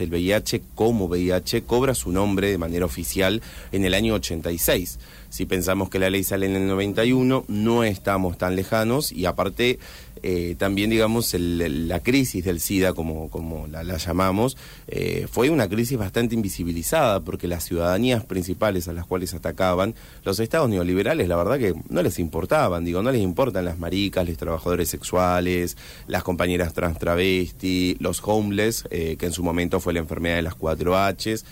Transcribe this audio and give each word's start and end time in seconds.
el 0.00 0.10
VIH 0.10 0.62
como 0.74 1.06
VIH 1.06 1.62
cobra 1.64 1.94
su 1.94 2.10
nombre 2.10 2.50
de 2.50 2.58
manera 2.58 2.84
oficial 2.84 3.42
en 3.72 3.84
el 3.84 3.94
año 3.94 4.14
86. 4.14 4.98
Si 5.34 5.46
pensamos 5.46 5.90
que 5.90 5.98
la 5.98 6.10
ley 6.10 6.22
sale 6.22 6.46
en 6.46 6.54
el 6.54 6.68
91, 6.68 7.46
no 7.48 7.82
estamos 7.82 8.38
tan 8.38 8.54
lejanos 8.54 9.10
y 9.10 9.26
aparte 9.26 9.80
eh, 10.22 10.54
también, 10.56 10.90
digamos, 10.90 11.34
la 11.34 11.98
crisis 11.98 12.44
del 12.44 12.60
SIDA, 12.60 12.92
como, 12.92 13.28
como 13.30 13.66
la, 13.66 13.82
llamamos, 13.96 14.56
eh, 14.86 15.26
fue 15.28 15.50
una 15.50 15.68
crisis 15.68 15.98
bastante 15.98 16.36
invisibilizada 16.36 17.18
porque 17.18 17.48
las 17.48 17.64
ciudadanías 17.64 18.24
principales 18.24 18.86
a 18.86 18.92
las 18.92 19.06
cuales 19.06 19.34
atacaban, 19.34 19.96
los 20.22 20.38
estados 20.38 20.70
neoliberales, 20.70 21.26
la 21.26 21.34
verdad 21.34 21.58
que 21.58 21.74
no 21.88 22.00
les 22.00 22.20
importaban, 22.20 22.84
digo, 22.84 23.02
no 23.02 23.10
les 23.10 23.20
importan 23.20 23.64
las 23.64 23.80
maricas, 23.80 24.28
los 24.28 24.36
trabajadores 24.36 24.88
sexuales, 24.88 25.76
las 26.06 26.22
compañeras 26.22 26.74
trans 26.74 27.00
travesti, 27.00 27.96
los 27.98 28.22
homeless, 28.22 28.84
eh, 28.92 29.16
que 29.18 29.26
en 29.26 29.32
su 29.32 29.42
momento 29.42 29.80
fue 29.80 29.94
la 29.94 29.98
enfermedad 29.98 30.36
de 30.36 30.42
las 30.42 30.54
4 30.54 30.94
Hs. 30.94 31.44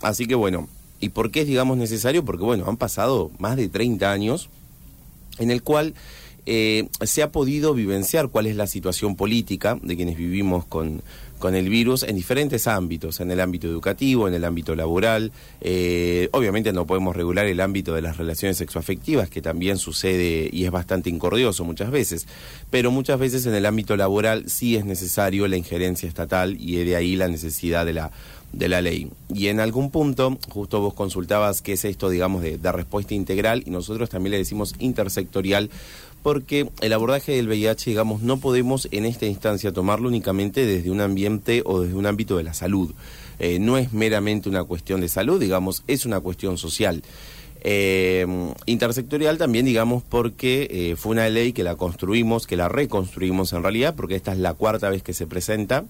así 0.00 0.26
que 0.28 0.36
bueno, 0.36 0.68
¿Y 1.02 1.08
por 1.08 1.32
qué 1.32 1.40
es, 1.40 1.48
digamos, 1.48 1.76
necesario? 1.76 2.24
Porque, 2.24 2.44
bueno, 2.44 2.64
han 2.68 2.76
pasado 2.76 3.32
más 3.38 3.56
de 3.56 3.68
30 3.68 4.10
años 4.10 4.48
en 5.38 5.50
el 5.50 5.62
cual 5.62 5.94
eh, 6.46 6.88
se 7.02 7.22
ha 7.22 7.32
podido 7.32 7.74
vivenciar 7.74 8.28
cuál 8.28 8.46
es 8.46 8.54
la 8.54 8.68
situación 8.68 9.16
política 9.16 9.76
de 9.82 9.96
quienes 9.96 10.16
vivimos 10.16 10.64
con, 10.64 11.02
con 11.42 11.56
el 11.56 11.68
virus 11.68 12.04
en 12.04 12.14
diferentes 12.14 12.68
ámbitos, 12.68 13.18
en 13.18 13.32
el 13.32 13.40
ámbito 13.40 13.66
educativo, 13.66 14.28
en 14.28 14.34
el 14.34 14.44
ámbito 14.44 14.76
laboral. 14.76 15.32
Eh, 15.60 16.28
obviamente 16.30 16.72
no 16.72 16.86
podemos 16.86 17.16
regular 17.16 17.46
el 17.46 17.58
ámbito 17.58 17.94
de 17.94 18.02
las 18.02 18.16
relaciones 18.16 18.58
sexoafectivas, 18.58 19.28
que 19.28 19.42
también 19.42 19.78
sucede 19.78 20.48
y 20.52 20.66
es 20.66 20.70
bastante 20.70 21.10
incordioso 21.10 21.64
muchas 21.64 21.90
veces, 21.90 22.28
pero 22.70 22.92
muchas 22.92 23.18
veces 23.18 23.44
en 23.46 23.54
el 23.54 23.66
ámbito 23.66 23.96
laboral 23.96 24.48
sí 24.48 24.76
es 24.76 24.84
necesario 24.84 25.48
la 25.48 25.56
injerencia 25.56 26.08
estatal 26.08 26.56
y 26.60 26.76
de 26.84 26.94
ahí 26.94 27.16
la 27.16 27.26
necesidad 27.26 27.84
de 27.86 27.94
la 27.94 28.12
de 28.52 28.68
la 28.68 28.80
ley. 28.80 29.10
Y 29.34 29.48
en 29.48 29.60
algún 29.60 29.90
punto, 29.90 30.38
justo 30.50 30.80
vos 30.80 30.94
consultabas 30.94 31.62
qué 31.62 31.72
es 31.72 31.84
esto, 31.84 32.10
digamos, 32.10 32.42
de, 32.42 32.58
respuesta 32.72 33.14
integral, 33.14 33.62
y 33.66 33.70
nosotros 33.70 34.10
también 34.10 34.32
le 34.32 34.38
decimos 34.38 34.74
intersectorial, 34.78 35.70
porque 36.22 36.68
el 36.80 36.92
abordaje 36.92 37.32
del 37.32 37.48
VIH, 37.48 37.90
digamos, 37.90 38.22
no 38.22 38.38
podemos 38.38 38.88
en 38.92 39.06
esta 39.06 39.26
instancia 39.26 39.72
tomarlo 39.72 40.08
únicamente 40.08 40.64
desde 40.64 40.90
un 40.90 41.00
ambiente 41.00 41.62
o 41.64 41.80
desde 41.80 41.96
un 41.96 42.06
ámbito 42.06 42.36
de 42.36 42.44
la 42.44 42.54
salud. 42.54 42.92
Eh, 43.38 43.58
no 43.58 43.76
es 43.76 43.92
meramente 43.92 44.48
una 44.48 44.62
cuestión 44.62 45.00
de 45.00 45.08
salud, 45.08 45.40
digamos, 45.40 45.82
es 45.88 46.06
una 46.06 46.20
cuestión 46.20 46.58
social. 46.58 47.02
Eh, 47.64 48.26
intersectorial 48.66 49.38
también, 49.38 49.64
digamos, 49.64 50.02
porque 50.02 50.68
eh, 50.70 50.96
fue 50.96 51.12
una 51.12 51.28
ley 51.28 51.52
que 51.52 51.62
la 51.62 51.76
construimos, 51.76 52.46
que 52.46 52.56
la 52.56 52.68
reconstruimos 52.68 53.52
en 53.52 53.62
realidad, 53.62 53.94
porque 53.94 54.16
esta 54.16 54.32
es 54.32 54.38
la 54.38 54.54
cuarta 54.54 54.90
vez 54.90 55.02
que 55.02 55.14
se 55.14 55.26
presenta. 55.26 55.84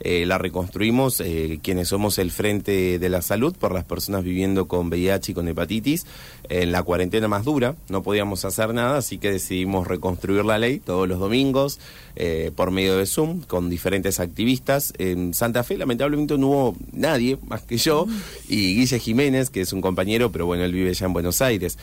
Eh, 0.00 0.26
la 0.26 0.38
reconstruimos 0.38 1.20
eh, 1.20 1.58
quienes 1.62 1.88
somos 1.88 2.18
el 2.18 2.30
Frente 2.30 2.98
de 2.98 3.08
la 3.08 3.22
Salud 3.22 3.54
por 3.56 3.72
las 3.72 3.84
personas 3.84 4.22
viviendo 4.22 4.68
con 4.68 4.88
VIH 4.88 5.32
y 5.32 5.34
con 5.34 5.48
hepatitis 5.48 6.06
en 6.48 6.72
la 6.72 6.82
cuarentena 6.82 7.28
más 7.28 7.44
dura. 7.44 7.74
No 7.88 8.02
podíamos 8.02 8.44
hacer 8.44 8.74
nada, 8.74 8.98
así 8.98 9.18
que 9.18 9.32
decidimos 9.32 9.86
reconstruir 9.86 10.44
la 10.44 10.58
ley 10.58 10.78
todos 10.78 11.08
los 11.08 11.18
domingos 11.18 11.80
eh, 12.18 12.50
por 12.54 12.70
medio 12.70 12.98
de 12.98 13.06
Zoom 13.06 13.40
con 13.40 13.70
diferentes 13.70 14.20
activistas. 14.20 14.92
En 14.98 15.32
Santa 15.32 15.64
Fe, 15.64 15.78
lamentablemente, 15.78 16.36
no 16.36 16.48
hubo 16.48 16.76
nadie 16.92 17.38
más 17.46 17.62
que 17.62 17.78
yo 17.78 18.06
y 18.48 18.74
Guille 18.74 18.98
Jiménez, 18.98 19.48
que 19.48 19.62
es 19.62 19.72
un 19.72 19.80
compañero, 19.80 20.30
pero 20.30 20.44
bueno, 20.44 20.64
él 20.64 20.72
vive 20.72 20.92
ya 20.92 21.06
en 21.06 21.14
Buenos 21.14 21.40
Aires. 21.40 21.78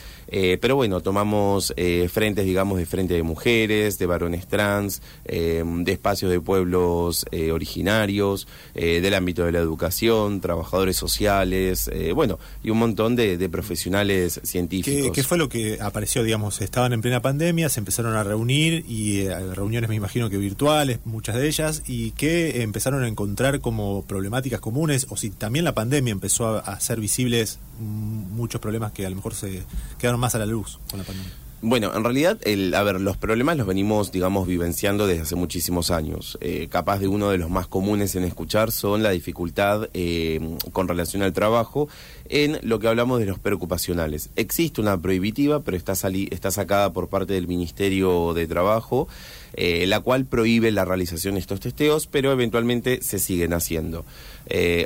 pero 0.60 0.76
bueno, 0.76 1.00
tomamos 1.00 1.74
frentes, 2.08 2.44
digamos, 2.44 2.78
de 2.78 2.86
frente 2.86 3.14
de 3.14 3.22
mujeres, 3.22 3.98
de 3.98 4.06
varones 4.06 4.46
trans, 4.46 5.02
de 5.24 5.92
espacios 5.92 6.30
de 6.30 6.40
pueblos 6.40 7.26
originarios 7.52 8.46
eh, 8.74 9.00
del 9.00 9.14
ámbito 9.14 9.44
de 9.44 9.52
la 9.52 9.58
educación, 9.58 10.40
trabajadores 10.40 10.96
sociales, 10.96 11.88
eh, 11.92 12.12
bueno, 12.12 12.38
y 12.62 12.70
un 12.70 12.78
montón 12.78 13.16
de, 13.16 13.48
profesionales 13.48 14.40
científicos. 14.42 15.12
¿Qué, 15.12 15.22
fue 15.22 15.38
lo 15.38 15.48
que 15.48 15.78
apareció, 15.80 16.22
digamos? 16.24 16.60
Estaban 16.60 16.92
en 16.92 17.00
plena 17.00 17.22
pandemia, 17.22 17.68
se 17.68 17.80
empezaron 17.80 18.14
a 18.16 18.24
reunir 18.24 18.84
y 18.88 19.20
eh, 19.20 19.54
reuniones 19.54 19.88
me 19.88 19.94
imagino 19.94 20.25
que 20.30 20.38
virtuales, 20.38 21.00
muchas 21.04 21.36
de 21.36 21.46
ellas, 21.46 21.82
y 21.86 22.12
qué 22.12 22.62
empezaron 22.62 23.02
a 23.02 23.08
encontrar 23.08 23.60
como 23.60 24.04
problemáticas 24.04 24.60
comunes, 24.60 25.06
o 25.10 25.16
si 25.16 25.30
también 25.30 25.64
la 25.64 25.74
pandemia 25.74 26.12
empezó 26.12 26.48
a 26.48 26.58
hacer 26.60 27.00
visibles 27.00 27.58
muchos 27.78 28.60
problemas 28.60 28.92
que 28.92 29.06
a 29.06 29.10
lo 29.10 29.16
mejor 29.16 29.34
se 29.34 29.62
quedaron 29.98 30.20
más 30.20 30.34
a 30.34 30.38
la 30.38 30.46
luz 30.46 30.78
con 30.90 30.98
la 30.98 31.04
pandemia. 31.04 31.45
Bueno, 31.68 31.90
en 31.96 32.04
realidad, 32.04 32.38
el, 32.44 32.72
a 32.76 32.84
ver, 32.84 33.00
los 33.00 33.16
problemas 33.16 33.56
los 33.56 33.66
venimos, 33.66 34.12
digamos, 34.12 34.46
vivenciando 34.46 35.08
desde 35.08 35.22
hace 35.22 35.34
muchísimos 35.34 35.90
años. 35.90 36.38
Eh, 36.40 36.68
capaz 36.70 37.00
de 37.00 37.08
uno 37.08 37.30
de 37.30 37.38
los 37.38 37.50
más 37.50 37.66
comunes 37.66 38.14
en 38.14 38.22
escuchar 38.22 38.70
son 38.70 39.02
la 39.02 39.10
dificultad 39.10 39.88
eh, 39.92 40.38
con 40.70 40.86
relación 40.86 41.24
al 41.24 41.32
trabajo 41.32 41.88
en 42.28 42.60
lo 42.62 42.78
que 42.78 42.86
hablamos 42.86 43.18
de 43.18 43.26
los 43.26 43.40
preocupacionales. 43.40 44.30
Existe 44.36 44.80
una 44.80 45.02
prohibitiva, 45.02 45.64
pero 45.64 45.76
está, 45.76 45.94
está 46.30 46.52
sacada 46.52 46.92
por 46.92 47.08
parte 47.08 47.32
del 47.32 47.48
Ministerio 47.48 48.32
de 48.32 48.46
Trabajo, 48.46 49.08
eh, 49.54 49.86
la 49.88 49.98
cual 49.98 50.24
prohíbe 50.24 50.70
la 50.70 50.84
realización 50.84 51.34
de 51.34 51.40
estos 51.40 51.58
testeos, 51.58 52.06
pero 52.06 52.30
eventualmente 52.30 53.02
se 53.02 53.18
siguen 53.18 53.52
haciendo. 53.52 54.04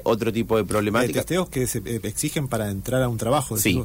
otro 0.04 0.32
tipo 0.32 0.56
de 0.56 0.64
problemática... 0.64 1.20
¿Testeos 1.20 1.50
que 1.50 1.66
se 1.66 1.82
exigen 2.04 2.48
para 2.48 2.70
entrar 2.70 3.02
a 3.02 3.08
un 3.10 3.18
trabajo? 3.18 3.58
Sí. 3.58 3.82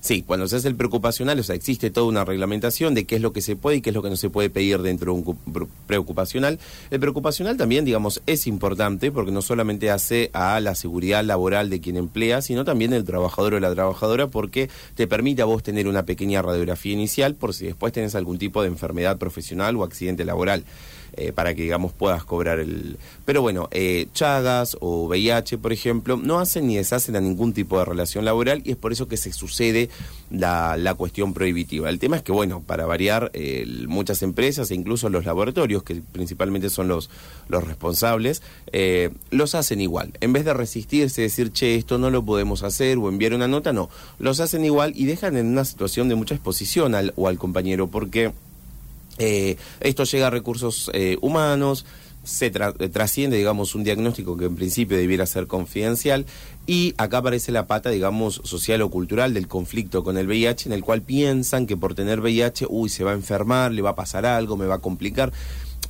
Sí, 0.00 0.22
cuando 0.22 0.46
se 0.46 0.56
hace 0.56 0.68
el 0.68 0.76
preocupacional, 0.76 1.38
o 1.40 1.42
sea, 1.42 1.56
existe 1.56 1.90
toda 1.90 2.06
una 2.06 2.24
reglamentación 2.24 2.94
de 2.94 3.04
qué 3.04 3.16
es 3.16 3.20
lo 3.20 3.32
que 3.32 3.42
se 3.42 3.56
puede 3.56 3.78
y 3.78 3.80
qué 3.80 3.90
es 3.90 3.94
lo 3.94 4.02
que 4.02 4.10
no 4.10 4.16
se 4.16 4.30
puede 4.30 4.48
pedir 4.48 4.80
dentro 4.80 5.12
de 5.12 5.20
un 5.20 5.68
preocupacional. 5.86 6.58
El 6.90 7.00
preocupacional 7.00 7.56
también, 7.56 7.84
digamos, 7.84 8.22
es 8.26 8.46
importante 8.46 9.10
porque 9.10 9.32
no 9.32 9.42
solamente 9.42 9.90
hace 9.90 10.30
a 10.32 10.60
la 10.60 10.74
seguridad 10.76 11.24
laboral 11.24 11.68
de 11.68 11.80
quien 11.80 11.96
emplea, 11.96 12.42
sino 12.42 12.64
también 12.64 12.92
del 12.92 13.04
trabajador 13.04 13.54
o 13.54 13.60
la 13.60 13.74
trabajadora 13.74 14.28
porque 14.28 14.70
te 14.94 15.08
permite 15.08 15.42
a 15.42 15.46
vos 15.46 15.62
tener 15.62 15.88
una 15.88 16.04
pequeña 16.04 16.42
radiografía 16.42 16.92
inicial 16.92 17.34
por 17.34 17.52
si 17.52 17.66
después 17.66 17.92
tenés 17.92 18.14
algún 18.14 18.38
tipo 18.38 18.62
de 18.62 18.68
enfermedad 18.68 19.18
profesional 19.18 19.76
o 19.76 19.84
accidente 19.84 20.24
laboral. 20.24 20.64
Eh, 21.16 21.32
para 21.32 21.54
que, 21.54 21.62
digamos, 21.62 21.92
puedas 21.92 22.22
cobrar 22.22 22.60
el... 22.60 22.96
Pero 23.24 23.42
bueno, 23.42 23.68
eh, 23.72 24.06
Chagas 24.12 24.76
o 24.80 25.06
VIH, 25.06 25.58
por 25.58 25.72
ejemplo, 25.72 26.16
no 26.16 26.38
hacen 26.38 26.66
ni 26.66 26.76
deshacen 26.76 27.16
a 27.16 27.20
ningún 27.20 27.52
tipo 27.52 27.78
de 27.78 27.84
relación 27.84 28.24
laboral 28.24 28.62
y 28.64 28.72
es 28.72 28.76
por 28.76 28.92
eso 28.92 29.08
que 29.08 29.16
se 29.16 29.32
sucede 29.32 29.67
la, 30.30 30.76
la 30.76 30.94
cuestión 30.94 31.32
prohibitiva. 31.32 31.88
El 31.88 31.98
tema 31.98 32.16
es 32.16 32.22
que, 32.22 32.32
bueno, 32.32 32.62
para 32.66 32.86
variar, 32.86 33.32
muchas 33.86 34.22
empresas 34.22 34.70
e 34.70 34.74
incluso 34.74 35.08
los 35.08 35.24
laboratorios, 35.24 35.82
que 35.82 36.02
principalmente 36.12 36.68
son 36.70 36.88
los, 36.88 37.08
los 37.48 37.64
responsables, 37.64 38.42
eh, 38.72 39.10
los 39.30 39.54
hacen 39.54 39.80
igual. 39.80 40.12
En 40.20 40.32
vez 40.32 40.44
de 40.44 40.54
resistirse, 40.54 41.22
decir, 41.22 41.52
che, 41.52 41.76
esto 41.76 41.98
no 41.98 42.10
lo 42.10 42.24
podemos 42.24 42.62
hacer 42.62 42.98
o 42.98 43.08
enviar 43.08 43.32
una 43.34 43.48
nota, 43.48 43.72
no. 43.72 43.88
Los 44.18 44.40
hacen 44.40 44.64
igual 44.64 44.92
y 44.94 45.06
dejan 45.06 45.36
en 45.36 45.46
una 45.46 45.64
situación 45.64 46.08
de 46.08 46.14
mucha 46.14 46.34
exposición 46.34 46.94
al, 46.94 47.12
o 47.16 47.28
al 47.28 47.38
compañero, 47.38 47.88
porque 47.88 48.32
eh, 49.18 49.56
esto 49.80 50.04
llega 50.04 50.26
a 50.26 50.30
recursos 50.30 50.90
eh, 50.92 51.16
humanos, 51.20 51.86
se 52.28 52.46
eh, 52.46 52.88
trasciende, 52.88 53.38
digamos, 53.38 53.74
un 53.74 53.84
diagnóstico 53.84 54.36
que 54.36 54.44
en 54.44 54.54
principio 54.54 54.98
debiera 54.98 55.24
ser 55.24 55.46
confidencial 55.46 56.26
y 56.66 56.94
acá 56.98 57.18
aparece 57.18 57.52
la 57.52 57.66
pata, 57.66 57.88
digamos, 57.88 58.42
social 58.44 58.82
o 58.82 58.90
cultural 58.90 59.32
del 59.32 59.48
conflicto 59.48 60.04
con 60.04 60.18
el 60.18 60.26
VIH, 60.26 60.68
en 60.68 60.74
el 60.74 60.84
cual 60.84 61.00
piensan 61.00 61.66
que 61.66 61.78
por 61.78 61.94
tener 61.94 62.20
VIH, 62.20 62.66
uy, 62.68 62.90
se 62.90 63.02
va 63.02 63.12
a 63.12 63.14
enfermar, 63.14 63.72
le 63.72 63.80
va 63.80 63.90
a 63.90 63.94
pasar 63.94 64.26
algo, 64.26 64.58
me 64.58 64.66
va 64.66 64.74
a 64.74 64.80
complicar 64.80 65.32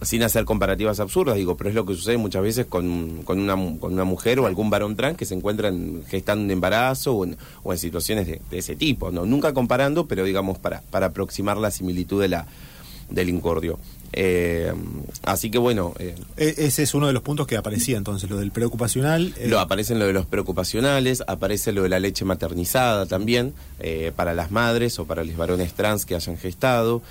sin 0.00 0.22
hacer 0.22 0.44
comparativas 0.44 1.00
absurdas, 1.00 1.34
digo, 1.34 1.56
pero 1.56 1.70
es 1.70 1.74
lo 1.74 1.84
que 1.84 1.94
sucede 1.94 2.18
muchas 2.18 2.42
veces 2.42 2.66
con, 2.66 3.22
con, 3.24 3.40
una, 3.40 3.56
con 3.80 3.92
una 3.92 4.04
mujer 4.04 4.38
o 4.38 4.46
algún 4.46 4.70
varón 4.70 4.94
trans 4.94 5.16
que 5.16 5.24
se 5.24 5.34
encuentran 5.34 6.04
gestando 6.06 6.44
un 6.44 6.50
embarazo 6.52 7.14
o 7.14 7.24
en, 7.24 7.36
o 7.64 7.72
en 7.72 7.78
situaciones 7.78 8.28
de, 8.28 8.40
de, 8.48 8.58
ese 8.58 8.76
tipo, 8.76 9.10
¿no? 9.10 9.26
Nunca 9.26 9.52
comparando, 9.52 10.06
pero 10.06 10.22
digamos 10.22 10.58
para, 10.58 10.82
para 10.82 11.06
aproximar 11.06 11.56
la 11.56 11.72
similitud 11.72 12.22
de 12.22 12.28
la, 12.28 12.46
del 13.10 13.28
incordio. 13.28 13.80
Eh, 14.12 14.72
así 15.24 15.50
que 15.50 15.58
bueno. 15.58 15.94
Eh, 15.98 16.14
e-, 16.36 16.54
ese 16.58 16.82
es 16.82 16.94
uno 16.94 17.06
de 17.06 17.12
los 17.12 17.22
puntos 17.22 17.46
que 17.46 17.56
aparecía 17.56 17.96
entonces, 17.96 18.28
lo 18.30 18.38
del 18.38 18.50
preocupacional. 18.50 19.34
Eh. 19.38 19.48
Lo 19.48 19.60
aparecen 19.60 19.98
lo 19.98 20.06
de 20.06 20.12
los 20.12 20.26
preocupacionales, 20.26 21.22
aparece 21.26 21.72
lo 21.72 21.82
de 21.82 21.88
la 21.88 22.00
leche 22.00 22.24
maternizada 22.24 23.06
también, 23.06 23.54
para 24.16 24.34
las 24.34 24.50
madres 24.50 24.98
o 24.98 25.04
para 25.04 25.24
los 25.24 25.36
varones 25.36 25.72
trans 25.74 26.04
que 26.04 26.14
hayan 26.14 26.36
gestado. 26.36 27.02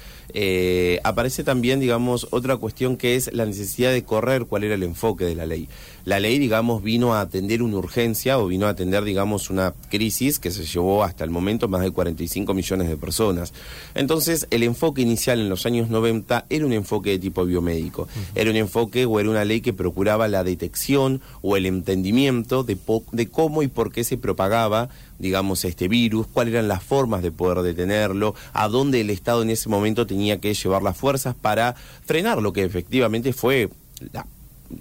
Aparece 1.03 1.43
también, 1.43 1.79
digamos, 1.79 2.27
otra 2.31 2.57
cuestión 2.57 2.97
que 2.97 3.15
es 3.15 3.31
la 3.33 3.45
necesidad 3.45 3.91
de 3.91 4.03
correr 4.03 4.45
cuál 4.45 4.63
era 4.63 4.75
el 4.75 4.83
enfoque 4.83 5.25
de 5.25 5.35
la 5.35 5.45
ley. 5.45 5.69
La 6.05 6.19
ley, 6.19 6.39
digamos, 6.39 6.83
vino 6.83 7.13
a 7.13 7.21
atender 7.21 7.61
una 7.61 7.77
urgencia 7.77 8.39
o 8.39 8.47
vino 8.47 8.65
a 8.65 8.69
atender, 8.69 9.03
digamos, 9.03 9.49
una 9.49 9.73
crisis 9.89 10.39
que 10.39 10.51
se 10.51 10.65
llevó 10.65 11.03
hasta 11.03 11.23
el 11.23 11.29
momento 11.29 11.67
más 11.67 11.81
de 11.81 11.91
45 11.91 12.53
millones 12.53 12.87
de 12.87 12.97
personas. 12.97 13.53
Entonces, 13.93 14.47
el 14.51 14.63
enfoque 14.63 15.01
inicial 15.01 15.39
en 15.39 15.49
los 15.49 15.65
años 15.65 15.89
90 15.89 16.45
era 16.49 16.65
un 16.65 16.73
enfoque 16.73 16.87
enfoque 16.87 17.09
de 17.09 17.19
tipo 17.19 17.45
biomédico. 17.45 18.07
Era 18.33 18.49
un 18.49 18.55
enfoque 18.55 19.05
o 19.05 19.19
era 19.19 19.29
una 19.29 19.43
ley 19.43 19.59
que 19.59 19.73
procuraba 19.73 20.29
la 20.29 20.45
detección 20.45 21.21
o 21.41 21.57
el 21.57 21.65
entendimiento 21.65 22.63
de, 22.63 22.77
de 23.11 23.29
cómo 23.29 23.61
y 23.61 23.67
por 23.67 23.91
qué 23.91 24.05
se 24.05 24.17
propagaba 24.17 24.89
digamos, 25.19 25.65
este 25.65 25.87
virus, 25.87 26.27
cuáles 26.27 26.53
eran 26.53 26.67
las 26.67 26.83
formas 26.83 27.21
de 27.21 27.31
poder 27.31 27.59
detenerlo, 27.63 28.35
a 28.53 28.67
dónde 28.67 29.01
el 29.01 29.09
Estado 29.09 29.41
en 29.41 29.49
ese 29.49 29.69
momento 29.69 30.05
tenía 30.05 30.39
que 30.39 30.53
llevar 30.53 30.83
las 30.83 30.97
fuerzas 30.97 31.35
para 31.35 31.75
frenar 32.05 32.41
lo 32.41 32.53
que 32.53 32.63
efectivamente 32.63 33.33
fue 33.33 33.69
la 34.13 34.25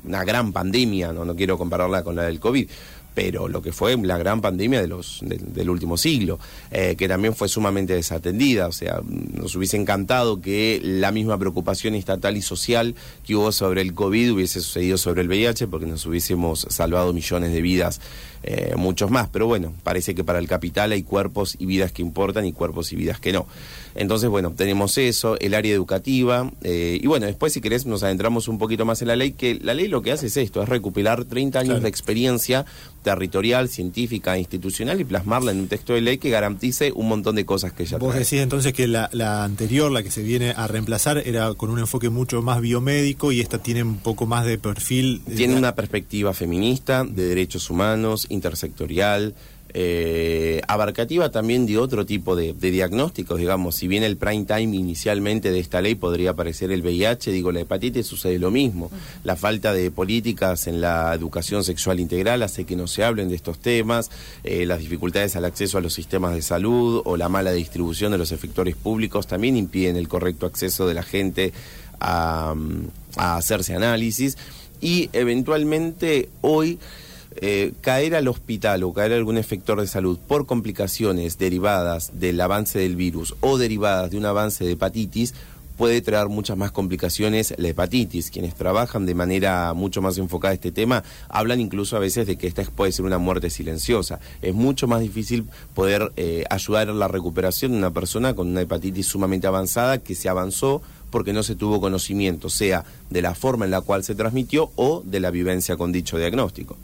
una 0.04 0.24
gran 0.24 0.52
pandemia, 0.52 1.12
no, 1.12 1.24
no 1.24 1.36
quiero 1.36 1.58
compararla 1.58 2.02
con 2.02 2.16
la 2.16 2.22
del 2.22 2.40
COVID, 2.40 2.68
pero 3.16 3.48
lo 3.48 3.62
que 3.62 3.72
fue 3.72 3.96
la 3.96 4.18
gran 4.18 4.42
pandemia 4.42 4.78
de 4.78 4.88
los, 4.88 5.20
del 5.22 5.70
último 5.70 5.96
siglo, 5.96 6.38
eh, 6.70 6.96
que 6.98 7.08
también 7.08 7.34
fue 7.34 7.48
sumamente 7.48 7.94
desatendida. 7.94 8.66
O 8.66 8.72
sea, 8.72 9.00
nos 9.02 9.56
hubiese 9.56 9.78
encantado 9.78 10.42
que 10.42 10.82
la 10.84 11.12
misma 11.12 11.38
preocupación 11.38 11.94
estatal 11.94 12.36
y 12.36 12.42
social 12.42 12.94
que 13.24 13.34
hubo 13.34 13.52
sobre 13.52 13.80
el 13.80 13.94
COVID 13.94 14.34
hubiese 14.34 14.60
sucedido 14.60 14.98
sobre 14.98 15.22
el 15.22 15.28
VIH, 15.28 15.66
porque 15.66 15.86
nos 15.86 16.04
hubiésemos 16.04 16.66
salvado 16.68 17.14
millones 17.14 17.54
de 17.54 17.62
vidas, 17.62 18.02
eh, 18.42 18.74
muchos 18.76 19.10
más. 19.10 19.30
Pero 19.32 19.46
bueno, 19.46 19.72
parece 19.82 20.14
que 20.14 20.22
para 20.22 20.38
el 20.38 20.46
capital 20.46 20.92
hay 20.92 21.02
cuerpos 21.02 21.56
y 21.58 21.64
vidas 21.64 21.92
que 21.92 22.02
importan 22.02 22.44
y 22.44 22.52
cuerpos 22.52 22.92
y 22.92 22.96
vidas 22.96 23.18
que 23.18 23.32
no. 23.32 23.46
Entonces, 23.94 24.28
bueno, 24.28 24.52
tenemos 24.54 24.98
eso, 24.98 25.38
el 25.40 25.54
área 25.54 25.72
educativa, 25.72 26.52
eh, 26.62 27.00
y 27.02 27.06
bueno, 27.06 27.24
después 27.24 27.54
si 27.54 27.62
querés 27.62 27.86
nos 27.86 28.02
adentramos 28.02 28.46
un 28.46 28.58
poquito 28.58 28.84
más 28.84 29.00
en 29.00 29.08
la 29.08 29.16
ley, 29.16 29.32
que 29.32 29.54
la 29.54 29.72
ley 29.72 29.88
lo 29.88 30.02
que 30.02 30.12
hace 30.12 30.26
es 30.26 30.36
esto, 30.36 30.62
es 30.62 30.68
recuperar 30.68 31.24
30 31.24 31.58
años 31.58 31.82
de 31.82 31.88
experiencia 31.88 32.66
territorial, 33.06 33.68
científica, 33.68 34.36
institucional 34.36 35.00
y 35.00 35.04
plasmarla 35.04 35.52
en 35.52 35.60
un 35.60 35.68
texto 35.68 35.92
de 35.92 36.00
ley 36.00 36.18
que 36.18 36.28
garantice 36.28 36.90
un 36.90 37.06
montón 37.06 37.36
de 37.36 37.46
cosas 37.46 37.72
que 37.72 37.84
ya 37.84 37.98
Vos 37.98 38.16
decís 38.16 38.40
entonces 38.40 38.72
que 38.72 38.88
la, 38.88 39.08
la, 39.12 39.44
anterior, 39.44 39.92
la 39.92 40.02
que 40.02 40.10
se 40.10 40.22
viene 40.22 40.50
a 40.56 40.66
reemplazar, 40.66 41.18
era 41.24 41.54
con 41.54 41.70
un 41.70 41.78
enfoque 41.78 42.10
mucho 42.10 42.42
más 42.42 42.60
biomédico 42.60 43.30
y 43.30 43.40
esta 43.40 43.58
tiene 43.58 43.84
un 43.84 43.98
poco 43.98 44.26
más 44.26 44.44
de 44.44 44.58
perfil. 44.58 45.22
Tiene 45.36 45.54
una 45.54 45.76
perspectiva 45.76 46.34
feminista, 46.34 47.04
de 47.04 47.26
derechos 47.26 47.70
humanos, 47.70 48.26
intersectorial, 48.28 49.36
eh, 49.78 50.62
abarcativa 50.68 51.30
también 51.30 51.66
de 51.66 51.76
otro 51.76 52.06
tipo 52.06 52.34
de, 52.34 52.54
diagnósticos, 52.54 53.38
digamos, 53.38 53.76
si 53.76 53.86
bien 53.88 54.04
el 54.04 54.16
prime 54.16 54.46
time 54.46 54.74
inicialmente 54.74 55.50
de 55.50 55.58
esta 55.58 55.82
ley 55.82 55.94
podría 55.94 56.30
aparecer 56.30 56.72
el 56.72 56.80
VIH, 56.80 57.30
digo, 57.30 57.52
la 57.52 57.60
hepatitis 57.60 58.06
sucede 58.06 58.38
lo 58.38 58.50
mismo. 58.50 58.90
La 59.22 59.36
falta 59.36 59.74
de 59.74 59.90
políticas 59.90 60.66
en 60.66 60.80
la 60.80 61.12
educación 61.12 61.62
sexual 61.62 62.00
integral 62.00 62.42
hace 62.42 62.64
que 62.64 62.74
no 62.74 62.86
se 62.86 63.04
hablen 63.04 63.28
de 63.28 63.34
estos 63.34 63.58
temas, 63.58 64.10
eh, 64.44 64.64
las 64.64 64.78
dificultades 64.78 65.36
al 65.36 65.44
acceso 65.44 65.76
a 65.76 65.82
los 65.82 65.92
sistemas 65.92 66.32
de 66.32 66.40
salud 66.40 67.02
o 67.04 67.18
la 67.18 67.28
mala 67.28 67.52
distribución 67.52 68.12
de 68.12 68.18
los 68.18 68.32
efectores 68.32 68.76
públicos 68.76 69.26
también 69.26 69.58
impiden 69.58 69.96
el 69.96 70.08
correcto 70.08 70.46
acceso 70.46 70.88
de 70.88 70.94
la 70.94 71.02
gente 71.02 71.52
a, 72.00 72.54
a 73.18 73.36
hacerse 73.36 73.74
análisis 73.74 74.38
y 74.80 75.10
eventualmente 75.12 76.30
hoy 76.40 76.78
eh, 77.40 77.72
caer 77.80 78.14
al 78.14 78.28
hospital 78.28 78.82
o 78.82 78.92
caer 78.92 79.12
a 79.12 79.16
algún 79.16 79.38
efector 79.38 79.80
de 79.80 79.86
salud 79.86 80.18
por 80.26 80.46
complicaciones 80.46 81.38
derivadas 81.38 82.18
del 82.18 82.40
avance 82.40 82.78
del 82.78 82.96
virus 82.96 83.34
o 83.40 83.58
derivadas 83.58 84.10
de 84.10 84.18
un 84.18 84.26
avance 84.26 84.64
de 84.64 84.72
hepatitis 84.72 85.34
puede 85.76 86.00
traer 86.00 86.28
muchas 86.28 86.56
más 86.56 86.72
complicaciones 86.72 87.54
la 87.58 87.68
hepatitis. 87.68 88.30
Quienes 88.30 88.54
trabajan 88.54 89.06
de 89.06 89.14
manera 89.14 89.72
mucho 89.74 90.02
más 90.02 90.18
enfocada 90.18 90.52
a 90.52 90.54
este 90.54 90.72
tema 90.72 91.04
hablan 91.28 91.60
incluso 91.60 91.96
a 91.96 92.00
veces 92.00 92.26
de 92.26 92.36
que 92.36 92.46
esta 92.46 92.62
puede 92.64 92.92
ser 92.92 93.04
una 93.04 93.18
muerte 93.18 93.50
silenciosa. 93.50 94.20
Es 94.42 94.54
mucho 94.54 94.86
más 94.86 95.00
difícil 95.00 95.44
poder 95.74 96.12
eh, 96.16 96.44
ayudar 96.50 96.88
en 96.88 96.98
la 96.98 97.08
recuperación 97.08 97.72
de 97.72 97.78
una 97.78 97.90
persona 97.90 98.34
con 98.34 98.48
una 98.48 98.62
hepatitis 98.62 99.06
sumamente 99.06 99.46
avanzada 99.46 99.98
que 99.98 100.14
se 100.14 100.28
avanzó 100.28 100.82
porque 101.10 101.32
no 101.32 101.42
se 101.42 101.54
tuvo 101.54 101.80
conocimiento, 101.80 102.50
sea 102.50 102.84
de 103.10 103.22
la 103.22 103.34
forma 103.34 103.64
en 103.64 103.70
la 103.70 103.80
cual 103.80 104.02
se 104.02 104.14
transmitió 104.14 104.70
o 104.76 105.02
de 105.04 105.20
la 105.20 105.30
vivencia 105.30 105.76
con 105.76 105.92
dicho 105.92 106.18
diagnóstico. 106.18 106.76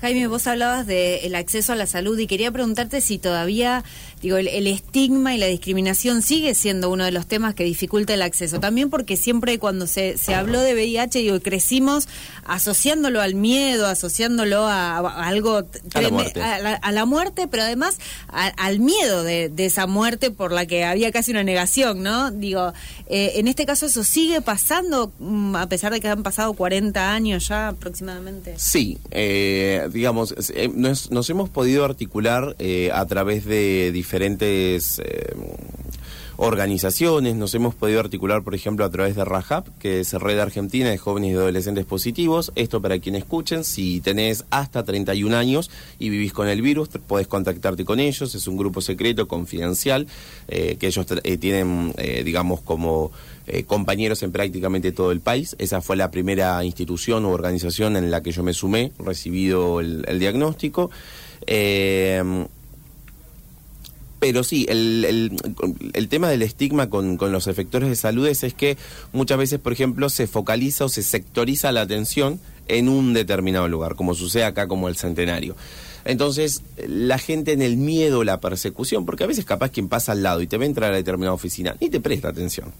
Jaime, 0.00 0.28
vos 0.28 0.46
hablabas 0.46 0.86
del 0.86 1.34
acceso 1.34 1.72
a 1.72 1.76
la 1.76 1.88
salud 1.88 2.16
y 2.20 2.28
quería 2.28 2.52
preguntarte 2.52 3.00
si 3.00 3.18
todavía, 3.18 3.82
digo, 4.20 4.36
el, 4.36 4.66
estigma 4.66 5.34
y 5.34 5.38
la 5.38 5.46
discriminación 5.46 6.22
sigue 6.22 6.54
siendo 6.54 6.90
uno 6.90 7.04
de 7.04 7.12
los 7.12 7.26
temas 7.26 7.54
que 7.54 7.64
dificulta 7.64 8.14
el 8.14 8.22
acceso. 8.22 8.60
También 8.60 8.90
porque 8.90 9.16
siempre 9.16 9.58
cuando 9.58 9.86
se, 9.86 10.18
se 10.18 10.34
habló 10.34 10.60
de 10.60 10.74
VIH, 10.74 11.20
digo, 11.20 11.40
crecimos 11.40 12.08
asociándolo 12.44 13.20
al 13.20 13.34
miedo, 13.34 13.86
asociándolo 13.86 14.66
a, 14.66 14.98
algo 14.98 15.64
a 15.94 16.00
la, 16.00 16.10
muerte. 16.10 16.42
A, 16.42 16.92
la, 16.92 17.04
muerte, 17.04 17.48
pero 17.48 17.62
además 17.62 17.98
al 18.28 18.80
miedo 18.80 19.22
de, 19.22 19.52
esa 19.58 19.86
muerte 19.86 20.30
por 20.30 20.52
la 20.52 20.66
que 20.66 20.84
había 20.84 21.12
casi 21.12 21.30
una 21.30 21.44
negación, 21.44 22.02
¿no? 22.02 22.30
Digo, 22.30 22.72
eh, 23.08 23.32
en 23.36 23.48
este 23.48 23.66
caso 23.66 23.86
eso 23.86 24.04
sigue 24.04 24.40
pasando, 24.40 25.12
mm, 25.18 25.56
a 25.56 25.68
pesar 25.68 25.92
de 25.92 26.00
que 26.00 26.08
han 26.08 26.22
pasado 26.22 26.54
40 26.54 27.12
años 27.12 27.48
ya 27.48 27.68
aproximadamente. 27.68 28.54
Sí, 28.56 28.98
eh, 29.10 29.88
digamos, 29.92 30.34
eh, 30.54 30.70
nos, 30.74 31.30
hemos 31.30 31.50
podido 31.50 31.84
articular 31.84 32.56
eh, 32.58 32.90
a 32.92 33.04
través 33.06 33.44
de 33.44 33.90
diferentes 33.92 34.07
eh, 34.12 35.34
organizaciones, 36.36 37.34
nos 37.34 37.54
hemos 37.54 37.74
podido 37.74 38.00
articular, 38.00 38.42
por 38.42 38.54
ejemplo, 38.54 38.84
a 38.84 38.90
través 38.90 39.16
de 39.16 39.24
RAJAP, 39.24 39.66
que 39.78 40.00
es 40.00 40.12
Red 40.12 40.38
Argentina 40.38 40.88
de 40.88 40.98
Jóvenes 40.98 41.32
y 41.32 41.34
Adolescentes 41.34 41.84
Positivos. 41.84 42.52
Esto 42.54 42.80
para 42.80 42.98
quienes 42.98 43.22
escuchen, 43.22 43.64
si 43.64 44.00
tenés 44.00 44.44
hasta 44.50 44.84
31 44.84 45.36
años 45.36 45.70
y 45.98 46.10
vivís 46.10 46.32
con 46.32 46.48
el 46.48 46.62
virus, 46.62 46.88
podés 47.06 47.26
contactarte 47.26 47.84
con 47.84 47.98
ellos, 47.98 48.34
es 48.34 48.46
un 48.46 48.56
grupo 48.56 48.80
secreto, 48.80 49.26
confidencial, 49.26 50.06
que 50.46 50.78
ellos 50.80 51.06
tienen, 51.40 51.92
digamos, 52.24 52.60
como 52.60 53.10
eh, 53.50 53.64
compañeros 53.64 54.22
en 54.22 54.30
prácticamente 54.30 54.92
todo 54.92 55.10
el 55.10 55.20
país. 55.20 55.56
Esa 55.58 55.80
fue 55.80 55.96
la 55.96 56.10
primera 56.10 56.62
institución 56.64 57.24
u 57.24 57.30
organización 57.30 57.96
en 57.96 58.10
la 58.10 58.22
que 58.22 58.30
yo 58.30 58.42
me 58.42 58.52
sumé, 58.52 58.92
recibido 58.98 59.80
el, 59.80 60.18
diagnóstico. 60.18 60.90
Pero 64.18 64.42
sí, 64.42 64.66
el, 64.68 65.38
el, 65.92 66.08
tema 66.08 66.28
del 66.28 66.42
estigma 66.42 66.90
con, 66.90 67.16
con, 67.16 67.30
los 67.30 67.46
efectores 67.46 67.88
de 67.88 67.94
salud 67.94 68.26
es, 68.26 68.42
que 68.52 68.76
muchas 69.12 69.38
veces, 69.38 69.60
por 69.60 69.72
ejemplo, 69.72 70.08
se 70.08 70.26
focaliza 70.26 70.86
o 70.86 70.88
se 70.88 71.02
sectoriza 71.02 71.70
la 71.70 71.82
atención 71.82 72.40
en 72.66 72.88
un 72.88 73.14
determinado 73.14 73.68
lugar, 73.68 73.94
como 73.94 74.14
sucede 74.14 74.44
acá 74.44 74.66
como 74.66 74.88
el 74.88 74.96
centenario. 74.96 75.54
Entonces, 76.04 76.62
la 76.86 77.18
gente 77.18 77.52
en 77.52 77.62
el 77.62 77.76
miedo, 77.76 78.24
la 78.24 78.40
persecución, 78.40 79.06
porque 79.06 79.24
a 79.24 79.28
veces 79.28 79.44
capaz 79.44 79.70
quien 79.70 79.88
pasa 79.88 80.12
al 80.12 80.22
lado 80.22 80.40
y 80.40 80.46
te 80.48 80.58
ve 80.58 80.66
entrar 80.66 80.92
a 80.92 80.96
determinada 80.96 81.34
oficina, 81.34 81.76
ni 81.80 81.88
te 81.88 82.00
presta 82.00 82.28
atención. 82.28 82.72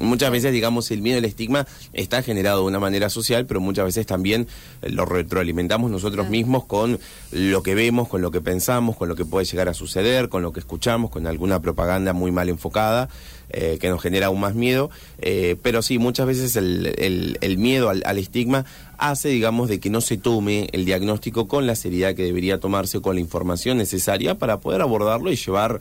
Muchas 0.00 0.30
veces, 0.30 0.52
digamos, 0.52 0.90
el 0.90 1.00
miedo, 1.00 1.18
el 1.18 1.24
estigma 1.24 1.66
está 1.92 2.22
generado 2.22 2.60
de 2.60 2.66
una 2.66 2.78
manera 2.78 3.08
social, 3.08 3.46
pero 3.46 3.60
muchas 3.60 3.86
veces 3.86 4.06
también 4.06 4.46
eh, 4.82 4.90
lo 4.90 5.04
retroalimentamos 5.04 5.90
nosotros 5.90 6.28
mismos 6.28 6.64
con 6.64 6.98
lo 7.30 7.62
que 7.62 7.74
vemos, 7.74 8.08
con 8.08 8.22
lo 8.22 8.30
que 8.30 8.40
pensamos, 8.40 8.96
con 8.96 9.08
lo 9.08 9.16
que 9.16 9.24
puede 9.24 9.46
llegar 9.46 9.68
a 9.68 9.74
suceder, 9.74 10.28
con 10.28 10.42
lo 10.42 10.52
que 10.52 10.60
escuchamos, 10.60 11.10
con 11.10 11.26
alguna 11.26 11.60
propaganda 11.60 12.12
muy 12.12 12.30
mal 12.30 12.48
enfocada 12.48 13.08
eh, 13.48 13.78
que 13.80 13.88
nos 13.88 14.02
genera 14.02 14.26
aún 14.26 14.40
más 14.40 14.54
miedo. 14.54 14.90
Eh, 15.18 15.56
pero 15.62 15.80
sí, 15.80 15.98
muchas 15.98 16.26
veces 16.26 16.56
el, 16.56 17.38
el, 17.40 17.58
miedo 17.58 17.88
al, 17.88 18.02
al, 18.04 18.18
estigma 18.18 18.64
hace, 18.98 19.28
digamos, 19.28 19.68
de 19.68 19.80
que 19.80 19.88
no 19.88 20.00
se 20.00 20.16
tome 20.16 20.68
el 20.72 20.84
diagnóstico 20.84 21.48
con 21.48 21.66
la 21.66 21.76
seriedad 21.76 22.14
que 22.14 22.24
debería 22.24 22.60
tomarse, 22.60 23.00
con 23.00 23.14
la 23.14 23.20
información 23.20 23.78
necesaria 23.78 24.36
para 24.36 24.60
poder 24.60 24.82
abordarlo 24.82 25.30
y 25.30 25.36
llevar 25.36 25.80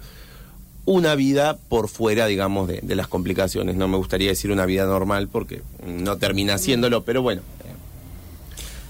una 0.85 1.15
vida 1.15 1.57
por 1.69 1.89
fuera, 1.89 2.27
digamos, 2.27 2.67
de, 2.67 2.79
de, 2.81 2.95
las 2.95 3.07
complicaciones. 3.07 3.75
No 3.75 3.87
me 3.87 3.97
gustaría 3.97 4.29
decir 4.29 4.51
una 4.51 4.65
vida 4.65 4.85
normal 4.85 5.27
porque 5.27 5.61
no 5.85 6.17
termina 6.17 6.55
haciéndolo, 6.55 7.03
pero 7.03 7.21
bueno, 7.21 7.41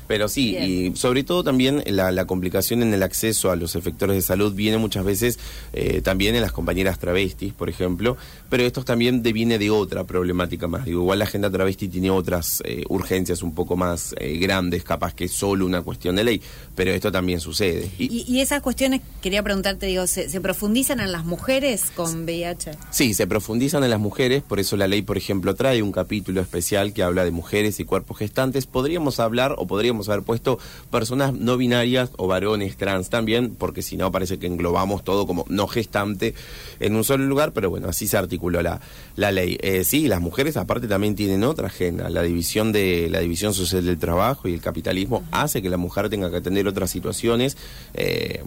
pero 0.08 0.28
sí, 0.28 0.56
y 0.56 0.96
sobre 0.96 1.24
todo 1.24 1.44
también 1.44 1.84
la, 1.86 2.26
complicación 2.26 2.82
en 2.82 2.94
el 2.94 3.04
acceso 3.04 3.52
a 3.52 3.56
los 3.56 3.76
efectores 3.76 4.16
de 4.16 4.22
salud 4.22 4.54
viene 4.54 4.78
muchas 4.78 5.06
veces 5.06 5.40
eh, 5.74 6.02
también 6.02 6.36
en 6.36 6.42
las 6.42 6.52
compañeras 6.52 7.00
travestis, 7.00 7.54
por 7.54 7.70
ejemplo, 7.70 8.18
pero 8.50 8.64
esto 8.64 8.84
también 8.84 9.24
deviene 9.24 9.58
de 9.60 9.70
otra 9.70 10.04
problemática 10.04 10.68
más. 10.68 10.86
Digo, 10.86 11.02
igual 11.02 11.20
la 11.20 11.26
agenda 11.26 11.50
travesti 11.50 11.88
tiene 11.88 12.10
otras 12.10 12.62
eh, 12.66 12.84
urgencias 12.90 13.44
un 13.44 13.54
poco 13.54 13.76
más 13.76 14.16
eh, 14.20 14.38
grandes, 14.38 14.84
capaz 14.84 15.14
que 15.14 15.28
solo 15.28 15.66
una 15.66 15.82
cuestión 15.82 16.16
de 16.16 16.24
ley, 16.24 16.42
pero 16.76 16.92
esto 16.92 17.12
también 17.12 17.40
sucede. 17.40 17.90
Y, 17.98 18.40
esas 18.40 18.62
cuestiones, 18.62 19.02
quería 19.22 19.42
preguntarte, 19.42 19.86
digo, 19.88 20.06
¿se, 20.08 20.30
¿se, 20.30 20.42
profundizan 20.42 21.00
en 21.00 21.12
las 21.12 21.26
mujeres 21.26 21.92
con 21.96 22.26
VIH? 22.26 22.72
Sí, 22.92 23.14
se 23.14 23.28
profundizan 23.28 23.84
en 23.84 23.90
las 23.90 24.00
mujeres, 24.00 24.44
por 24.44 24.60
eso 24.60 24.78
la 24.78 24.88
ley, 24.88 25.02
por 25.02 25.18
ejemplo, 25.18 25.56
trae 25.56 25.82
un 25.82 25.92
capítulo 25.92 26.42
especial 26.42 26.94
que 26.94 27.02
habla 27.02 27.24
de 27.24 27.32
mujeres 27.32 27.80
y 27.80 27.86
cuerpos 27.86 28.18
gestantes. 28.18 28.66
Podríamos 28.66 29.20
hablar 29.20 29.56
o 29.58 29.66
podríamos 29.66 29.95
haber 30.10 30.24
puesto 30.24 30.60
personas 30.92 31.34
no 31.34 31.58
binarias 31.58 32.10
o 32.18 32.28
varones 32.28 32.78
trans 32.78 33.10
también, 33.10 33.56
porque 33.56 33.82
si 33.82 33.98
no 33.98 34.12
parece 34.12 34.38
que 34.38 34.48
englobamos 34.48 35.04
todo 35.04 35.26
como 35.26 35.46
no 35.50 35.68
gestante 35.68 36.34
en 36.80 36.96
un 36.96 37.04
solo 37.04 37.26
lugar, 37.26 37.54
pero 37.54 37.70
bueno, 37.70 37.90
así 37.90 38.08
se 38.08 38.18
articuló 38.18 38.62
la, 38.62 38.82
la 39.16 39.32
ley. 39.32 39.58
Eh, 39.62 39.84
sí, 39.84 40.08
las 40.08 40.22
mujeres 40.22 40.58
aparte 40.58 40.88
también 40.88 41.16
tienen 41.16 41.44
otra 41.44 41.68
agenda, 41.68 42.10
la 42.10 42.22
división 42.22 42.72
de 42.72 43.08
la 43.10 43.20
división 43.20 43.54
social 43.54 43.86
del 43.86 43.98
trabajo 43.98 44.48
y 44.48 44.54
el 44.54 44.62
capitalismo 44.62 45.24
hace 45.32 45.62
que 45.62 45.70
la 45.70 45.78
mujer 45.78 46.10
tenga 46.10 46.30
que 46.30 46.38
atender 46.38 46.68
otras 46.68 46.90
situaciones 46.90 47.58
eh, 47.94 48.44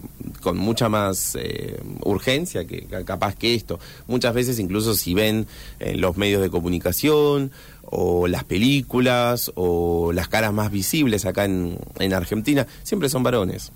con 0.49 0.57
mucha 0.57 0.89
más 0.89 1.37
eh, 1.39 1.79
urgencia 2.03 2.65
que 2.65 2.87
capaz 3.05 3.35
que 3.35 3.53
esto. 3.53 3.79
Muchas 4.07 4.33
veces 4.33 4.57
incluso 4.57 4.95
si 4.95 5.13
ven 5.13 5.45
en 5.79 6.01
los 6.01 6.17
medios 6.17 6.41
de 6.41 6.49
comunicación 6.49 7.51
o 7.83 8.25
las 8.27 8.45
películas 8.45 9.51
o 9.53 10.11
las 10.11 10.27
caras 10.27 10.51
más 10.51 10.71
visibles 10.71 11.27
acá 11.27 11.45
en, 11.45 11.77
en 11.99 12.13
Argentina, 12.13 12.65
siempre 12.81 13.09
son 13.09 13.21
varones. 13.21 13.71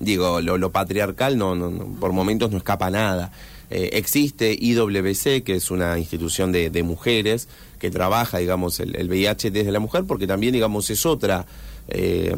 Digo, 0.00 0.40
lo, 0.40 0.72
patriarcal 0.72 1.36
no, 1.36 1.54
no, 1.54 1.84
por 2.00 2.12
momentos 2.12 2.50
no 2.50 2.56
escapa 2.56 2.88
nada. 2.88 3.30
Eh, 3.68 3.90
existe 3.92 4.56
IWC, 4.58 5.42
que 5.44 5.56
es 5.56 5.70
una 5.70 5.98
institución 5.98 6.50
de, 6.50 6.82
mujeres 6.82 7.46
que 7.78 7.90
trabaja, 7.90 8.38
digamos, 8.38 8.80
el, 8.80 8.96
el, 8.96 9.10
VIH 9.10 9.50
desde 9.50 9.70
la 9.70 9.80
mujer, 9.80 10.04
porque 10.06 10.26
también, 10.26 10.54
digamos, 10.54 10.88
es 10.88 11.04
otra 11.04 11.44
eh, 11.88 12.34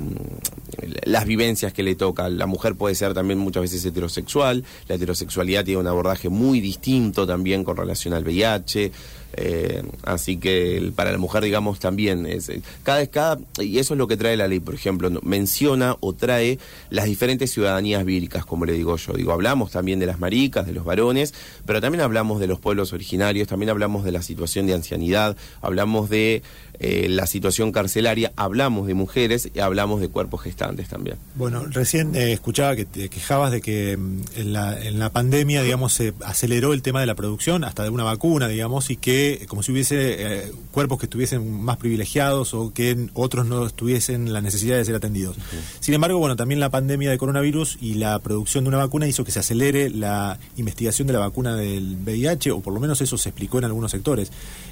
las 1.04 1.24
vivencias 1.24 1.72
que 1.72 1.82
le 1.82 1.94
toca. 1.94 2.28
La 2.28 2.46
mujer 2.46 2.74
puede 2.74 2.94
ser 2.94 3.14
también 3.14 3.38
muchas 3.38 3.62
veces 3.62 3.84
heterosexual, 3.84 4.64
la 4.88 4.94
heterosexualidad 4.94 5.64
tiene 5.64 5.80
un 5.80 5.86
abordaje 5.86 6.28
muy 6.28 6.60
distinto 6.60 7.26
también 7.26 7.64
con 7.64 7.76
relación 7.76 8.14
al 8.14 8.24
VIH. 8.24 8.92
Eh, 9.34 9.82
así 10.04 10.38
que 10.38 10.92
para 10.96 11.12
la 11.12 11.18
mujer, 11.18 11.44
digamos, 11.44 11.78
también 11.78 12.26
es 12.26 12.48
eh, 12.48 12.62
cada 12.82 13.06
cada 13.06 13.38
y 13.60 13.78
eso 13.78 13.94
es 13.94 13.98
lo 13.98 14.08
que 14.08 14.16
trae 14.16 14.36
la 14.36 14.48
ley, 14.48 14.58
por 14.58 14.74
ejemplo, 14.74 15.10
menciona 15.22 15.96
o 16.00 16.14
trae 16.14 16.58
las 16.90 17.04
diferentes 17.04 17.52
ciudadanías 17.52 18.04
víricas, 18.04 18.44
como 18.46 18.64
le 18.64 18.72
digo 18.72 18.96
yo. 18.96 19.12
Digo, 19.12 19.32
hablamos 19.32 19.70
también 19.70 19.98
de 19.98 20.06
las 20.06 20.18
maricas, 20.18 20.66
de 20.66 20.72
los 20.72 20.84
varones, 20.84 21.34
pero 21.66 21.80
también 21.80 22.00
hablamos 22.00 22.40
de 22.40 22.46
los 22.46 22.58
pueblos 22.58 22.92
originarios, 22.92 23.48
también 23.48 23.70
hablamos 23.70 24.04
de 24.04 24.12
la 24.12 24.22
situación 24.22 24.66
de 24.66 24.74
ancianidad, 24.74 25.36
hablamos 25.60 26.08
de 26.08 26.42
eh, 26.80 27.08
la 27.08 27.26
situación 27.26 27.70
carcelaria, 27.70 28.32
hablamos 28.36 28.86
de 28.86 28.94
mujeres 28.94 29.50
y 29.52 29.60
hablamos 29.60 30.00
de 30.00 30.08
cuerpos 30.08 30.42
gestantes 30.42 30.88
también. 30.88 31.16
Bueno, 31.34 31.66
recién 31.66 32.14
escuchaba 32.16 32.76
que 32.76 32.84
te 32.84 33.08
quejabas 33.08 33.52
de 33.52 33.60
que 33.60 33.96
mm, 33.96 34.20
en 34.36 34.52
la, 34.52 34.80
en 34.80 34.98
la 34.98 35.10
pandemia, 35.10 35.62
digamos, 35.62 35.92
se 35.92 36.14
aceleró 36.24 36.72
el 36.72 36.82
tema 36.82 37.00
de 37.00 37.06
la 37.06 37.14
producción 37.14 37.64
hasta 37.64 37.82
de 37.82 37.90
una 37.90 38.04
vacuna, 38.04 38.48
digamos, 38.48 38.90
y 38.90 38.96
que 38.96 39.17
como 39.48 39.62
si 39.62 39.72
hubiese 39.72 39.96
eh, 40.18 40.52
cuerpos 40.70 40.98
que 40.98 41.06
estuviesen 41.06 41.62
más 41.62 41.76
privilegiados 41.76 42.54
o 42.54 42.72
que 42.72 43.08
otros 43.14 43.46
no 43.46 43.66
estuviesen 43.66 44.32
la 44.32 44.40
necesidad 44.40 44.76
de 44.76 44.84
ser 44.84 44.94
atendidos. 44.94 45.36
Sin 45.80 45.94
embargo, 45.94 46.18
bueno, 46.18 46.36
también 46.36 46.60
la 46.60 46.70
pandemia 46.70 47.10
de 47.10 47.18
coronavirus 47.18 47.78
y 47.80 47.94
la 47.94 48.18
producción 48.18 48.64
de 48.64 48.68
una 48.68 48.78
vacuna 48.78 49.06
hizo 49.06 49.24
que 49.24 49.32
se 49.32 49.40
acelere 49.40 49.90
la 49.90 50.38
investigación 50.56 51.06
de 51.06 51.14
la 51.14 51.20
vacuna 51.20 51.56
del 51.56 51.96
VIH, 52.04 52.52
o 52.52 52.60
por 52.60 52.74
lo 52.74 52.80
menos 52.80 53.00
eso 53.00 53.18
se 53.18 53.30
explicó 53.30 53.58
en 53.58 53.64
algunos 53.64 53.90
sectores. 53.90 54.30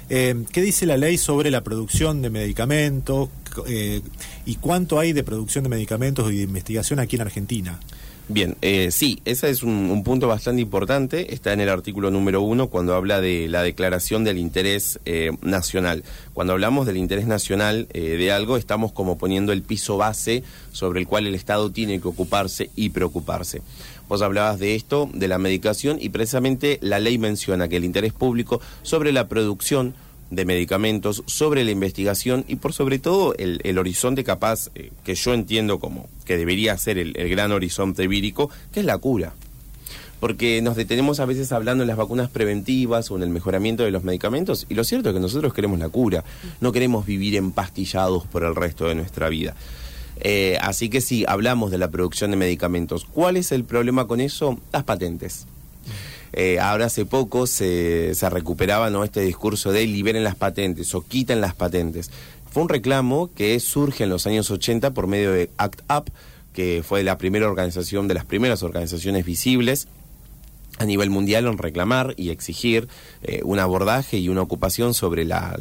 Eh, 0.09 0.43
¿Qué 0.51 0.61
dice 0.61 0.85
la 0.85 0.97
ley 0.97 1.17
sobre 1.17 1.51
la 1.51 1.63
producción 1.63 2.21
de 2.21 2.29
medicamentos 2.29 3.29
eh, 3.67 4.01
y 4.45 4.55
cuánto 4.55 4.99
hay 4.99 5.13
de 5.13 5.23
producción 5.23 5.63
de 5.63 5.69
medicamentos 5.69 6.31
y 6.31 6.37
de 6.37 6.43
investigación 6.43 6.99
aquí 6.99 7.15
en 7.15 7.23
Argentina? 7.23 7.79
Bien, 8.29 8.57
eh, 8.61 8.89
sí, 8.91 9.21
ese 9.23 9.49
es 9.49 9.63
un, 9.63 10.03
punto 10.03 10.27
bastante 10.27 10.61
importante. 10.61 11.33
Está 11.33 11.53
en 11.53 11.61
el 11.61 11.69
artículo 11.69 12.11
número 12.11 12.41
uno 12.41 12.67
cuando 12.67 12.93
habla 12.93 13.21
de 13.21 13.47
la 13.47 13.63
declaración 13.63 14.25
del 14.25 14.37
interés 14.37 14.99
eh, 15.05 15.31
nacional. 15.41 16.03
Cuando 16.33 16.51
hablamos 16.51 16.85
del 16.85 16.97
interés 16.97 17.25
nacional 17.25 17.87
eh, 17.93 18.17
de 18.17 18.31
algo, 18.33 18.57
estamos 18.57 18.91
como 18.91 19.17
poniendo 19.17 19.53
el 19.53 19.61
piso 19.61 19.95
base 19.95 20.43
sobre 20.73 20.99
el 20.99 21.07
cual 21.07 21.25
el 21.25 21.35
Estado 21.35 21.71
tiene 21.71 22.01
que 22.01 22.07
ocuparse 22.09 22.69
y 22.75 22.89
preocuparse. 22.89 23.61
Vos 24.09 24.21
hablabas 24.21 24.59
de 24.59 24.75
esto, 24.75 25.09
de 25.13 25.29
la 25.29 25.37
medicación, 25.37 25.97
y 26.01 26.09
precisamente 26.09 26.79
la 26.81 26.99
ley 26.99 27.17
menciona 27.17 27.69
que 27.69 27.77
el 27.77 27.85
interés 27.85 28.11
público 28.11 28.59
sobre 28.81 29.13
la 29.13 29.29
producción 29.29 29.93
de 30.29 30.45
medicamentos, 30.45 31.23
sobre 31.25 31.63
la 31.63 31.71
investigación 31.71 32.43
y 32.47 32.57
por 32.57 32.73
sobre 32.73 32.99
todo 32.99 33.33
el, 33.37 33.77
horizonte 33.77 34.23
capaz 34.23 34.69
eh, 34.75 34.91
que 35.03 35.15
yo 35.15 35.33
entiendo 35.33 35.79
como 35.79 36.09
que 36.25 36.37
debería 36.37 36.77
ser 36.77 36.97
el, 36.97 37.13
gran 37.29 37.51
horizonte 37.51 38.07
vírico, 38.07 38.49
que 38.71 38.81
es 38.81 38.85
la 38.85 38.97
cura. 38.97 39.33
Porque 40.19 40.61
nos 40.63 40.75
detenemos 40.75 41.19
a 41.19 41.25
veces 41.25 41.51
hablando 41.51 41.83
en 41.83 41.87
las 41.87 41.97
vacunas 41.97 42.29
preventivas 42.29 43.11
o 43.11 43.17
en 43.17 43.23
el 43.23 43.29
mejoramiento 43.29 43.83
de 43.83 43.91
los 43.91 44.03
medicamentos 44.03 44.65
y 44.67 44.73
lo 44.73 44.83
cierto 44.83 45.09
es 45.09 45.13
que 45.13 45.21
nosotros 45.21 45.53
queremos 45.53 45.77
la 45.77 45.89
cura, 45.89 46.23
no 46.59 46.71
queremos 46.71 47.05
vivir 47.05 47.35
empastillados 47.35 48.25
por 48.25 48.43
el 48.43 48.55
resto 48.55 48.87
de 48.87 48.95
nuestra 48.95 49.29
vida. 49.29 49.55
Eh, 50.19 50.57
así 50.61 50.89
que 50.89 51.01
sí, 51.01 51.23
hablamos 51.27 51.69
de 51.69 51.77
la 51.77 51.91
producción 51.91 52.31
de 52.31 52.37
medicamentos. 52.37 53.05
¿Cuál 53.05 53.37
es 53.37 53.51
el 53.51 53.63
problema 53.63 54.07
con 54.07 54.19
eso? 54.19 54.59
Las 54.73 54.83
patentes. 54.83 55.45
Eh, 56.39 56.59
ahora 56.59 56.85
hace 56.85 57.03
poco 57.03 57.47
se, 57.47 58.13
se 58.13 58.29
recuperaba 58.29 58.91
¿no? 58.91 59.03
este 59.03 59.21
discurso 59.21 59.71
de 59.71 59.87
liberen 59.87 60.23
las 60.23 60.35
patentes 60.35 60.93
o 60.93 61.01
quiten 61.01 61.41
las 61.41 61.55
patentes. 61.55 62.11
Fue 62.51 62.61
un 62.61 62.69
reclamo 62.69 63.31
que 63.33 63.59
surge 63.59 64.03
en 64.03 64.11
los 64.11 64.27
años 64.27 64.51
80 64.51 64.93
por 64.93 65.07
medio 65.07 65.31
de 65.31 65.49
ACT 65.57 65.81
UP, 65.91 66.09
que 66.53 66.83
fue 66.87 67.01
la 67.01 67.17
primera 67.17 67.47
organización 67.47 68.07
de 68.07 68.13
las 68.13 68.23
primeras 68.23 68.61
organizaciones 68.61 69.25
visibles 69.25 69.87
a 70.77 70.85
nivel 70.85 71.09
mundial 71.09 71.47
en 71.47 71.57
reclamar 71.57 72.13
y 72.17 72.29
exigir 72.29 72.87
eh, 73.23 73.41
un 73.43 73.59
abordaje 73.59 74.17
y 74.17 74.29
una 74.29 74.41
ocupación 74.41 74.93
sobre 74.93 75.25
la 75.25 75.57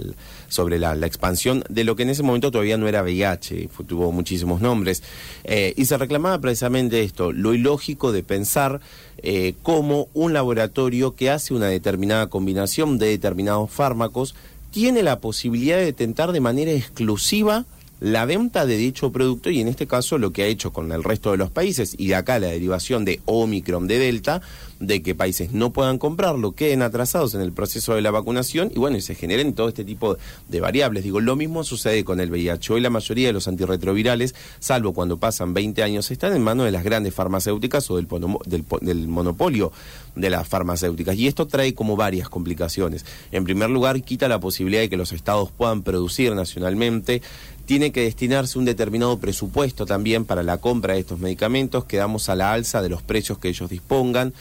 sobre 0.49 0.79
la, 0.79 0.95
expansión 1.07 1.65
de 1.69 1.85
lo 1.85 1.97
que 1.97 2.03
en 2.03 2.11
ese 2.11 2.23
momento 2.23 2.51
todavía 2.51 2.77
no 2.77 2.89
era 2.89 3.03
VIH, 3.03 3.69
tuvo 3.87 4.13
muchísimos 4.13 4.61
nombres, 4.61 5.03
eh, 5.45 5.75
y 5.77 5.87
se 5.87 5.97
reclamaba 5.99 6.39
precisamente 6.41 7.03
esto, 7.03 7.33
lo 7.33 7.55
ilógico 7.55 8.13
de 8.13 8.23
pensar 8.23 8.81
eh, 9.19 9.55
como 9.63 10.09
un 10.15 10.33
laboratorio 10.33 11.15
que 11.15 11.31
hace 11.31 11.55
una 11.55 11.67
determinada 11.67 12.29
combinación 12.29 12.99
de 12.99 13.09
determinados 13.09 13.71
fármacos 13.71 14.35
tiene 14.71 15.03
la 15.03 15.21
posibilidad 15.21 15.79
de 15.79 15.93
tentar 15.93 16.33
de 16.33 16.41
manera 16.41 16.73
exclusiva 16.73 17.65
la 18.01 18.27
venta 18.27 18.67
de 18.67 18.77
dicho 18.77 19.11
producto 19.11 19.51
y 19.51 19.61
en 19.61 19.69
este 19.69 19.87
caso 19.87 20.19
lo 20.19 20.33
que 20.33 20.43
ha 20.43 20.47
hecho 20.47 20.73
con 20.73 20.93
el 20.93 21.03
resto 21.03 21.31
de 21.31 21.39
los 21.39 21.51
países 21.51 21.95
y 21.99 22.09
de 22.09 22.15
acá 22.15 22.39
la 22.39 22.49
derivación 22.49 23.05
de 23.05 23.21
Omicron 23.25 23.87
de 23.87 23.99
Delta, 23.99 24.43
de 24.81 25.03
que 25.03 25.15
países 25.15 25.53
no 25.53 25.73
puedan 25.73 25.99
comprarlo, 25.99 26.53
queden 26.53 26.83
atrasados 26.83 27.35
en 27.35 27.41
el 27.41 27.53
proceso 27.53 27.95
de 27.95 28.03
la 28.03 28.11
vacunación 28.11 28.71
y 28.75 28.79
bueno, 28.79 28.99
y 28.99 29.01
se 29.01 29.15
generen 29.15 29.55
todo 29.55 29.69
este 29.69 29.85
tipo 29.85 30.19
de 30.49 30.61
variables. 30.61 31.05
Digo, 31.05 31.21
lo 31.21 31.37
mismo 31.37 31.65
sucede 31.65 32.05
con 32.05 32.21
el 32.21 32.31
VIH. 32.31 32.75
Hoy 32.75 32.81
la 32.83 32.91
mayoría 32.91 33.29
de 33.29 33.33
los 33.33 33.49
antirretrovirales, 33.49 34.35
salvo 34.59 34.93
cuando 34.93 35.17
pasan 35.17 35.55
20 35.55 35.83
años, 35.83 36.11
están 36.11 36.37
en 36.37 36.43
manos 36.43 36.67
de 36.67 36.73
las 36.73 36.85
grandes 36.85 37.15
farmacéuticas 37.15 37.91
o 37.91 37.97
del, 37.97 38.07
del, 38.45 38.65
del 38.83 39.09
monopolio 39.09 39.73
de 40.15 40.31
las 40.31 40.47
farmacéuticas. 40.47 41.17
Y 41.17 41.27
esto 41.27 41.47
trae 41.47 41.75
como 41.75 41.97
varias 41.97 42.29
complicaciones. 42.29 43.05
En 43.33 43.45
primer 43.45 43.71
lugar, 43.71 44.03
quita 44.03 44.29
la 44.29 44.41
posibilidad 44.41 44.83
de 44.83 44.91
que 44.91 44.97
los 44.97 45.13
estados 45.13 45.51
puedan 45.51 45.83
producir 45.83 46.35
nacionalmente 46.35 47.23
tiene 47.67 47.93
que 47.93 48.03
destinarse 48.03 48.59
un 48.59 48.65
determinado 48.65 49.19
presupuesto 49.19 49.85
también 49.87 50.25
para 50.25 50.43
la 50.43 50.59
compra 50.59 50.95
de 50.95 51.01
estos 51.01 51.19
medicamentos, 51.19 51.85
quedamos 51.85 52.29
a 52.29 52.37
la 52.37 52.53
alza 52.53 52.81
de 52.81 52.89
los 52.89 53.03
precios 53.03 53.39
que 53.39 53.49
ellos 53.49 53.69
dispongan. 53.69 54.33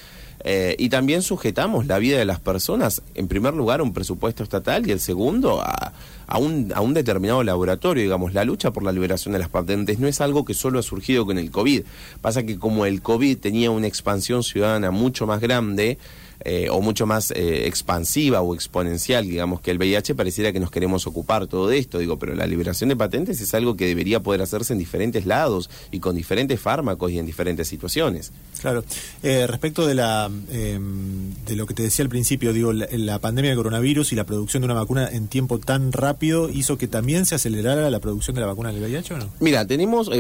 Eh, 0.48 0.76
y 0.78 0.90
también 0.90 1.24
sujetamos 1.24 1.88
la 1.88 1.98
vida 1.98 2.20
de 2.20 2.26
las 2.26 2.40
personas, 2.40 3.02
en 3.16 3.28
primer 3.28 3.56
lugar, 3.56 3.80
a 3.80 3.84
un 3.84 3.94
presupuesto 3.94 4.44
estatal 4.44 4.88
y 4.88 4.92
el 4.92 5.00
segundo 5.00 5.60
a, 5.60 5.92
a, 6.28 6.38
un, 6.38 6.72
a 6.76 6.82
un 6.82 6.94
determinado 6.94 7.44
laboratorio. 7.44 8.04
Digamos, 8.04 8.36
la 8.36 8.46
lucha 8.46 8.70
por 8.70 8.84
la 8.84 8.92
liberación 8.92 9.34
de 9.34 9.40
las 9.40 9.50
patentes 9.50 9.98
no 9.98 10.08
es 10.08 10.22
algo 10.22 10.46
que 10.46 10.54
solo 10.54 10.78
ha 10.78 10.84
surgido 10.84 11.26
con 11.26 11.40
el 11.40 11.50
COVID. 11.50 11.82
Pasa 12.22 12.44
que 12.44 12.60
como 12.60 12.86
el 12.86 13.02
COVID 13.02 13.40
tenía 13.40 13.72
una 13.72 13.88
expansión 13.88 14.44
ciudadana 14.44 14.92
mucho 14.92 15.26
más 15.26 15.42
grande, 15.42 15.98
eh, 16.44 16.68
o 16.70 16.82
mucho 16.82 17.06
más 17.06 17.32
eh, 17.32 17.68
expansiva 17.68 18.42
o 18.42 18.54
exponencial, 18.54 19.28
digamos, 19.28 19.62
que 19.62 19.72
el 19.72 19.78
VIH, 19.78 20.16
pareciera 20.16 20.52
que 20.52 20.60
nos 20.60 20.72
queremos 20.72 21.08
ocupar 21.08 21.48
todo 21.48 21.72
esto, 21.72 22.00
digo, 22.00 22.20
pero 22.20 22.36
la 22.36 22.46
liberación 22.48 22.90
de 22.90 22.96
patentes 22.96 23.40
es 23.42 23.54
algo 23.54 23.76
que 23.76 23.86
debería 23.88 24.20
poder 24.22 24.42
hacerse 24.42 24.74
en 24.74 24.80
diferentes 24.80 25.26
lados 25.26 25.70
y 25.92 26.00
con 26.00 26.16
diferentes 26.16 26.60
fármacos 26.60 27.12
y 27.12 27.20
en 27.20 27.26
diferentes 27.26 27.68
situaciones. 27.68 28.32
Claro. 28.62 28.84
Eh, 29.24 29.48
respecto 29.48 29.88
de 29.88 29.96
la 29.96 30.30
em, 30.52 31.34
de 31.46 31.56
lo 31.56 31.66
que 31.66 31.74
te 31.74 31.84
decía 31.84 32.04
al 32.04 32.10
principio, 32.10 32.54
digo, 32.54 32.74
la, 32.74 33.20
pandemia 33.20 33.52
de 33.52 33.58
coronavirus 33.58 34.12
y 34.12 34.16
la 34.16 34.26
producción 34.26 34.62
de 34.62 34.66
una 34.66 34.74
vacuna 34.76 35.10
en 35.10 35.28
tiempo 35.28 35.60
tan 35.60 35.92
rápido 35.92 36.50
hizo 36.50 36.78
que 36.78 36.88
también 36.88 37.26
se 37.26 37.36
acelerara 37.36 37.90
la 37.90 38.00
producción 38.00 38.36
de 38.36 38.42
la 38.42 38.48
vacuna 38.48 38.72
del 38.72 38.84
VIH 38.84 39.14
o 39.14 39.18
no? 39.18 39.30
Mira, 39.40 39.66
tenemos, 39.66 40.12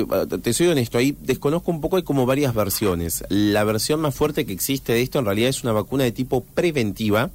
te 0.41 0.53
soy 0.53 0.67
honesto, 0.67 0.98
ahí 0.98 1.15
desconozco 1.22 1.72
un 1.72 1.81
poco, 1.81 1.98
hay 1.98 2.03
como 2.03 2.25
varias 2.25 2.53
versiones. 2.55 3.24
La 3.29 3.63
versión 3.63 4.00
más 4.00 4.15
fuerte 4.15 4.45
que 4.45 4.53
existe 4.53 4.93
de 4.93 5.01
esto 5.01 5.19
en 5.19 5.25
realidad 5.25 5.50
es 5.50 5.63
una 5.63 5.74
vacuna 5.74 6.05
de 6.06 6.12
tipo 6.12 6.44
preventiva 6.44 7.30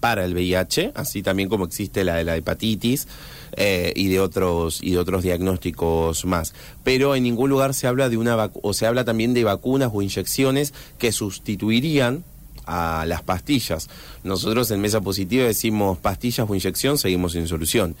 para 0.00 0.24
el 0.24 0.34
VIH, 0.34 0.92
así 0.94 1.22
también 1.22 1.48
como 1.48 1.64
existe 1.64 2.02
la 2.02 2.16
de 2.16 2.24
la 2.24 2.36
hepatitis 2.36 3.06
eh, 3.56 3.92
y 3.94 4.08
de 4.08 4.18
otros 4.18 4.80
y 4.82 4.90
de 4.92 4.98
otros 4.98 5.22
diagnósticos 5.22 6.24
más. 6.24 6.54
Pero 6.82 7.14
en 7.14 7.22
ningún 7.22 7.50
lugar 7.50 7.72
se 7.72 7.86
habla 7.86 8.08
de 8.08 8.16
una 8.16 8.50
o 8.62 8.72
se 8.72 8.86
habla 8.86 9.04
también 9.04 9.32
de 9.32 9.44
vacunas 9.44 9.90
o 9.92 10.02
inyecciones 10.02 10.74
que 10.98 11.12
sustituirían 11.12 12.24
a 12.66 13.04
las 13.06 13.22
pastillas. 13.22 13.88
Nosotros 14.24 14.70
en 14.70 14.80
Mesa 14.80 15.00
Positiva 15.00 15.44
decimos 15.44 15.98
pastillas 15.98 16.48
o 16.48 16.54
inyección, 16.54 16.98
seguimos 16.98 17.32
sin 17.32 17.46
solución. 17.46 17.94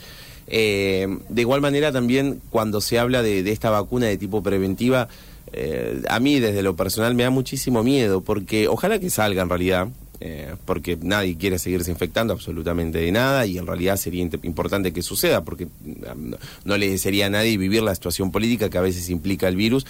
Eh, 0.48 1.06
de 1.28 1.40
igual 1.40 1.60
manera 1.60 1.92
también 1.92 2.40
cuando 2.50 2.80
se 2.80 2.98
habla 2.98 3.22
de, 3.22 3.48
esta 3.50 3.70
vacuna 3.70 4.06
de 4.06 4.18
tipo 4.18 4.42
preventiva, 4.42 5.08
eh, 5.52 6.02
a 6.08 6.18
mí 6.18 6.40
desde 6.40 6.62
lo 6.62 6.74
personal 6.76 7.14
me 7.14 7.22
da 7.22 7.30
muchísimo 7.30 7.82
miedo 7.82 8.22
porque 8.22 8.68
ojalá 8.68 8.98
que 8.98 9.10
salga 9.10 9.42
en 9.42 9.48
realidad, 9.48 9.88
eh, 10.24 10.54
porque 10.64 10.96
nadie 11.02 11.36
quiere 11.36 11.58
seguirse 11.58 11.90
infectando 11.90 12.32
absolutamente 12.32 12.98
de 12.98 13.10
nada 13.10 13.44
y 13.44 13.58
en 13.58 13.66
realidad 13.66 13.96
sería 13.96 14.22
importante 14.44 14.92
que 14.92 15.02
suceda, 15.02 15.42
porque 15.42 15.66
mm, 15.66 16.34
no, 16.64 16.76
le 16.76 16.88
desearía 16.88 17.26
a 17.26 17.30
nadie 17.30 17.56
vivir 17.58 17.82
la 17.82 17.92
situación 17.94 18.30
política 18.30 18.70
que 18.70 18.78
a 18.78 18.82
veces 18.82 19.10
implica 19.10 19.48
el 19.48 19.56
virus. 19.56 19.84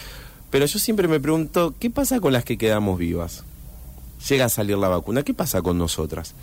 Pero 0.50 0.64
yo 0.64 0.78
siempre 0.78 1.06
me 1.06 1.20
pregunto, 1.20 1.74
¿qué 1.78 1.90
pasa 1.90 2.18
con 2.20 2.32
las 2.32 2.44
que 2.44 2.56
quedamos 2.56 2.98
vivas? 2.98 3.44
Llega 4.28 4.46
a 4.46 4.48
salir 4.48 4.78
la 4.78 4.88
vacuna, 4.88 5.22
¿qué 5.22 5.34
pasa 5.34 5.60
con 5.60 5.76
nosotras? 5.76 6.34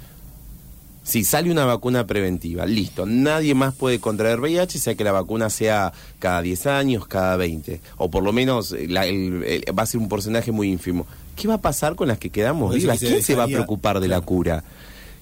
Si 1.03 1.23
sale 1.23 1.49
una 1.49 1.65
vacuna 1.65 2.05
preventiva, 2.05 2.67
listo, 2.67 3.05
nadie 3.07 3.55
más 3.55 3.73
puede 3.73 3.99
contraer 3.99 4.39
VIH, 4.39 4.77
sea 4.77 4.95
que 4.95 5.03
la 5.03 5.11
vacuna 5.11 5.49
sea 5.49 5.91
cada 6.19 6.41
10 6.43 6.67
años, 6.67 7.07
cada 7.07 7.35
20, 7.37 7.81
o 7.97 8.11
por 8.11 8.21
lo 8.23 8.31
menos 8.31 8.73
eh, 8.73 8.85
la- 8.87 9.07
el- 9.07 9.63
va 9.77 9.83
a 9.83 9.85
ser 9.87 9.99
un 9.99 10.09
porcentaje 10.09 10.51
muy 10.51 10.69
ínfimo. 10.69 11.07
¿Qué 11.39 11.47
va 11.47 11.55
a 11.55 11.61
pasar 11.61 11.95
con 11.95 12.07
las 12.07 12.17
que 12.19 12.29
quedamos 12.29 12.73
vivas? 12.81 12.99
se 12.99 13.05
¿Quién 13.07 13.23
se 13.23 13.35
va 13.35 13.43
a 13.43 13.47
preocupar 13.55 13.99
de 13.99 14.07
la 14.07 14.21
cura? 14.21 14.63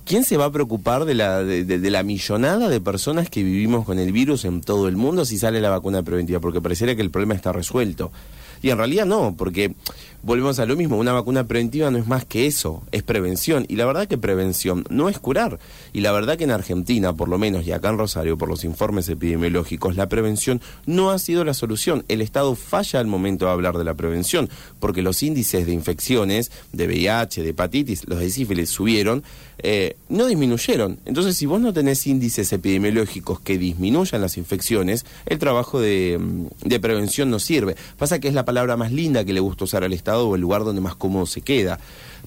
¿Quién 0.05 0.23
se 0.23 0.37
va 0.37 0.45
a 0.45 0.51
preocupar 0.51 1.03
de 1.05 1.13
la, 1.13 1.43
de, 1.43 1.63
de- 1.65 1.79
de 1.79 1.89
la 1.91 2.01
millonada 2.01 2.69
de 2.69 2.79
personas 2.81 3.29
que 3.29 3.43
vivimos 3.43 3.85
con 3.85 3.99
el 3.99 4.11
virus 4.13 4.45
en 4.45 4.61
todo 4.61 4.87
el 4.87 4.95
mundo 4.95 5.25
si 5.25 5.37
sale 5.37 5.59
la 5.61 5.69
vacuna 5.69 6.01
preventiva? 6.03 6.39
Porque 6.39 6.61
pareciera 6.61 6.95
que 6.95 7.01
el 7.01 7.11
problema 7.11 7.35
está 7.35 7.51
resuelto. 7.51 8.11
Y 8.61 8.69
en 8.69 8.77
realidad 8.77 9.05
no, 9.05 9.35
porque 9.37 9.73
volvemos 10.23 10.59
a 10.59 10.65
lo 10.65 10.75
mismo, 10.75 10.97
una 10.97 11.13
vacuna 11.13 11.47
preventiva 11.47 11.89
no 11.89 11.97
es 11.97 12.07
más 12.07 12.25
que 12.25 12.47
eso, 12.47 12.83
es 12.91 13.01
prevención. 13.03 13.65
Y 13.69 13.75
la 13.75 13.85
verdad 13.85 14.07
que 14.07 14.17
prevención 14.17 14.83
no 14.89 15.09
es 15.09 15.19
curar. 15.19 15.59
Y 15.93 16.01
la 16.01 16.11
verdad 16.11 16.37
que 16.37 16.43
en 16.43 16.51
Argentina, 16.51 17.13
por 17.13 17.29
lo 17.29 17.37
menos, 17.37 17.65
y 17.65 17.71
acá 17.71 17.89
en 17.89 17.97
Rosario, 17.97 18.37
por 18.37 18.49
los 18.49 18.63
informes 18.63 19.07
epidemiológicos, 19.09 19.95
la 19.95 20.09
prevención 20.09 20.61
no 20.85 21.11
ha 21.11 21.19
sido 21.19 21.43
la 21.43 21.53
solución. 21.53 22.03
El 22.07 22.21
Estado 22.21 22.55
falla 22.55 22.99
al 22.99 23.07
momento 23.07 23.45
de 23.45 23.51
hablar 23.51 23.77
de 23.77 23.83
la 23.83 23.93
prevención, 23.93 24.49
porque 24.79 25.01
los 25.01 25.23
índices 25.23 25.65
de 25.65 25.71
infecciones, 25.71 26.51
de 26.73 26.87
VIH, 26.87 27.43
de 27.43 27.49
hepatitis, 27.49 28.07
los 28.07 28.19
de 28.19 28.29
sífilis 28.29 28.69
subieron, 28.69 29.23
eh, 29.59 29.95
no 30.09 30.27
disminuyeron. 30.27 30.99
Entonces, 31.05 31.35
si 31.35 31.45
vos 31.45 31.59
no 31.59 31.73
tenés 31.73 32.05
índices 32.05 32.51
epidemiológicos 32.53 33.39
que 33.39 33.57
disminuyan 33.57 34.21
las 34.21 34.37
infecciones, 34.37 35.05
el 35.25 35.39
trabajo 35.39 35.79
de, 35.79 36.17
mm, 36.19 36.67
de 36.67 36.79
prevención 36.79 37.29
no 37.29 37.39
sirve. 37.39 37.75
Pasa 37.97 38.19
que 38.19 38.27
es 38.27 38.33
la 38.33 38.45
palabra 38.47 38.77
más 38.77 38.93
linda 38.93 39.25
que 39.25 39.33
le 39.33 39.41
gusta 39.41 39.65
usar 39.65 39.83
al 39.83 39.91
Estado 39.91 40.29
o 40.29 40.35
el 40.35 40.39
lugar 40.39 40.63
donde 40.63 40.79
más 40.79 40.95
cómodo 40.95 41.25
se 41.25 41.41
queda. 41.41 41.81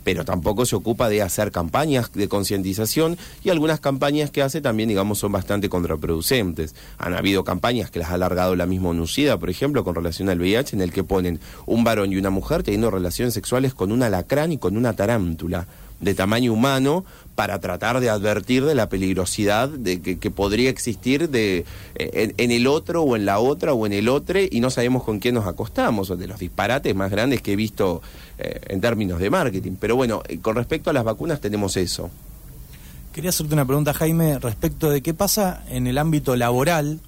Pero 0.05 0.23
tampoco 0.23 0.67
se 0.67 0.77
ocupa 0.77 1.09
de 1.09 1.23
hacer 1.23 1.51
campañas 1.51 2.13
de 2.13 2.29
concientización 2.29 3.17
y 3.43 3.49
algunas 3.49 3.81
campañas 3.81 4.31
que 4.31 4.43
hace 4.43 4.61
también, 4.61 4.91
digamos, 4.91 5.19
son 5.19 5.33
bastante 5.33 5.71
contraproducentes. 5.71 6.75
Han 6.99 7.15
habido 7.15 7.43
campañas 7.43 7.91
que 7.91 8.01
las 8.01 8.11
ha 8.11 8.15
alargado 8.15 8.55
la 8.55 8.67
misma 8.67 8.91
ONUCIDA, 8.91 9.39
por 9.39 9.49
ejemplo, 9.49 9.83
con 9.83 9.95
relación 9.95 10.29
al 10.29 10.39
VIH, 10.39 10.77
en 10.77 10.83
el 10.83 10.93
que 10.93 11.05
ponen 11.05 11.41
un 11.65 11.85
varón 11.85 12.13
y 12.13 12.19
una 12.19 12.29
mujer 12.29 12.63
teniendo 12.63 12.91
relaciones 12.91 13.33
sexuales 13.33 13.73
con 13.73 13.91
un 13.91 14.03
alacrán 14.03 14.53
y 14.53 14.59
con 14.59 14.77
una 14.77 14.93
tarántula 14.93 15.67
de 16.01 16.15
tamaño 16.15 16.53
humano 16.53 17.05
para 17.35 17.59
tratar 17.59 18.01
de 18.01 18.11
advertir 18.11 18.65
de 18.65 18.75
la 18.75 18.89
peligrosidad 18.89 19.69
de 19.69 20.01
que, 20.01 20.31
podría 20.31 20.69
existir 20.69 21.31
de 21.31 21.65
eh, 21.95 22.35
en, 22.37 22.51
el 22.51 22.67
otro 22.67 23.03
o 23.03 23.17
en 23.17 23.25
la 23.25 23.39
otra 23.39 23.73
o 23.73 23.87
en 23.87 23.93
el 23.93 24.09
otro 24.09 24.39
y 24.41 24.61
no 24.61 24.71
sabemos 24.71 25.05
con 25.05 25.21
quién 25.21 25.35
nos 25.35 25.47
acostamos, 25.47 26.11
o 26.11 26.17
de 26.17 26.27
los 26.27 26.39
disparates 26.39 26.95
más 26.95 27.11
grandes 27.11 27.41
que 27.41 27.53
he 27.53 27.57
visto 27.57 28.03
eh, 28.39 28.61
en 28.69 28.81
términos 28.81 29.21
de 29.21 29.31
marketing. 29.31 29.73
Pero 29.81 29.97
bueno, 29.97 30.23
eh, 30.29 30.39
con 30.39 30.57
respecto 30.57 30.91
a 30.91 30.93
las 30.93 31.05
vacunas 31.05 31.41
tenemos 31.41 31.77
eso. 31.77 32.11
Quería 33.13 33.31
hacerte 33.31 33.55
una 33.55 33.65
pregunta, 33.65 33.93
Jaime, 33.95 34.39
respecto 34.39 34.91
de 34.91 35.03
qué 35.03 35.15
pasa 35.15 35.65
en 35.71 35.87
el 35.87 35.99
ámbito 35.99 36.37
laboral, 36.37 37.01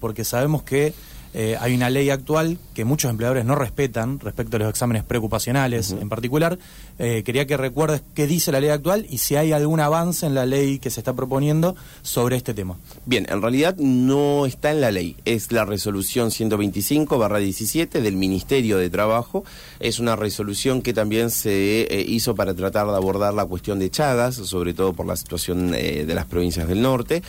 porque 0.00 0.22
sabemos 0.22 0.62
que 0.62 0.92
eh, 1.34 1.56
hay 1.58 1.74
una 1.74 1.88
ley 1.88 2.10
actual 2.10 2.58
que 2.74 2.84
muchos 2.84 3.10
empleadores 3.10 3.44
no 3.44 3.54
respetan 3.54 4.20
respecto 4.20 4.56
a 4.56 4.60
los 4.60 4.68
exámenes 4.68 5.02
preocupacionales 5.02 5.92
en 5.92 6.08
particular. 6.08 6.58
Eh, 6.98 7.22
quería 7.24 7.46
que 7.46 7.56
recuerdes 7.56 8.02
qué 8.14 8.26
dice 8.26 8.52
la 8.52 8.60
ley 8.60 8.70
actual 8.70 9.06
y 9.08 9.18
si 9.18 9.36
hay 9.36 9.52
algún 9.52 9.80
avance 9.80 10.26
en 10.26 10.34
la 10.34 10.44
ley 10.44 10.78
que 10.78 10.90
se 10.90 11.00
está 11.00 11.14
proponiendo 11.14 11.74
sobre 12.02 12.36
este 12.36 12.52
tema. 12.52 12.76
Bien, 13.06 13.26
en 13.30 13.40
realidad 13.40 13.76
no 13.78 14.44
está 14.44 14.72
en 14.72 14.80
la 14.82 14.90
ley, 14.90 15.16
es 15.24 15.52
la 15.52 15.64
resolución 15.64 16.30
125-17 16.30 18.00
del 18.00 18.16
Ministerio 18.16 18.76
de 18.76 18.90
Trabajo, 18.90 19.44
es 19.80 19.98
una 20.00 20.16
resolución 20.16 20.82
que 20.82 20.92
también 20.92 21.30
se 21.30 21.82
eh, 21.82 22.04
hizo 22.06 22.34
para 22.34 22.54
tratar 22.54 22.86
de 22.88 22.96
abordar 22.96 23.32
la 23.32 23.46
cuestión 23.46 23.78
de 23.78 23.90
Chagas, 23.90 24.34
sobre 24.34 24.74
todo 24.74 24.92
por 24.92 25.06
la 25.06 25.16
situación 25.16 25.74
eh, 25.74 26.04
de 26.06 26.14
las 26.14 26.26
provincias 26.26 26.68
del 26.68 26.82
norte, 26.82 27.22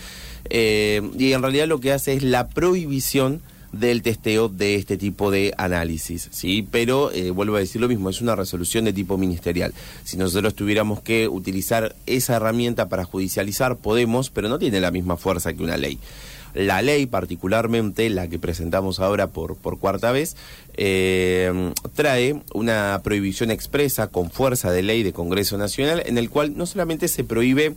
y 0.50 1.32
en 1.32 1.42
realidad 1.42 1.68
lo 1.68 1.80
que 1.80 1.94
hace 1.94 2.14
es 2.14 2.22
la 2.22 2.50
prohibición 2.50 3.42
del 3.74 4.02
testeo 4.02 4.48
de 4.48 4.76
este 4.76 4.96
tipo 4.98 5.32
de 5.32 5.54
análisis, 5.58 6.30
¿sí? 6.32 6.66
Pero, 6.72 7.12
eh, 7.12 7.32
vuelvo 7.32 7.58
a 7.58 7.60
decir 7.60 7.82
lo 7.82 7.90
mismo, 7.90 8.10
es 8.10 8.22
una 8.22 8.36
resolución 8.36 8.86
de 8.86 8.94
tipo 8.94 9.18
ministerial. 9.18 9.74
Si 10.04 10.16
nosotros 10.16 10.56
tuviéramos 10.56 11.02
que 11.02 11.28
utilizar 11.28 11.96
esa 12.06 12.36
herramienta 12.36 12.88
para 12.88 13.04
judicializar, 13.04 13.76
podemos, 13.78 14.30
pero 14.30 14.48
no 14.48 14.60
tiene 14.60 14.80
la 14.80 14.92
misma 14.92 15.18
fuerza 15.18 15.54
que 15.54 15.64
una 15.64 15.76
ley. 15.76 15.98
La 16.54 16.82
ley, 16.82 17.06
particularmente 17.06 18.10
la 18.10 18.28
que 18.28 18.40
presentamos 18.40 19.00
ahora 19.00 19.28
por, 19.28 19.56
por 19.56 19.80
cuarta 19.80 20.12
vez, 20.12 20.36
eh, 20.76 21.72
trae 21.96 22.42
una 22.54 23.02
prohibición 23.04 23.52
expresa 23.52 24.08
con 24.08 24.30
fuerza 24.32 24.72
de 24.72 24.84
ley 24.84 25.04
de 25.04 25.14
Congreso 25.14 25.58
Nacional, 25.58 26.04
en 26.06 26.18
el 26.18 26.30
cual 26.30 26.58
no 26.58 26.66
solamente 26.66 27.08
se 27.08 27.24
prohíbe 27.24 27.76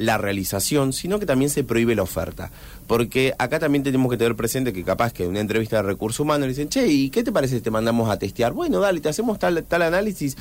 la 0.00 0.16
realización, 0.16 0.92
sino 0.92 1.18
que 1.18 1.26
también 1.26 1.50
se 1.50 1.62
prohíbe 1.62 1.94
la 1.94 2.02
oferta. 2.02 2.50
Porque 2.86 3.34
acá 3.38 3.58
también 3.58 3.84
tenemos 3.84 4.10
que 4.10 4.16
tener 4.16 4.34
presente 4.34 4.72
que 4.72 4.82
capaz 4.82 5.12
que 5.12 5.24
en 5.24 5.30
una 5.30 5.40
entrevista 5.40 5.76
de 5.76 5.82
recursos 5.82 6.20
humanos 6.20 6.42
le 6.42 6.48
dicen, 6.48 6.68
che, 6.68 6.86
¿y 6.86 7.10
qué 7.10 7.22
te 7.22 7.32
parece 7.32 7.56
si 7.56 7.60
te 7.60 7.70
mandamos 7.70 8.10
a 8.10 8.18
testear? 8.18 8.52
Bueno, 8.52 8.80
dale, 8.80 9.00
te 9.00 9.10
hacemos 9.10 9.38
tal, 9.38 9.62
tal 9.64 9.82
análisis. 9.82 10.36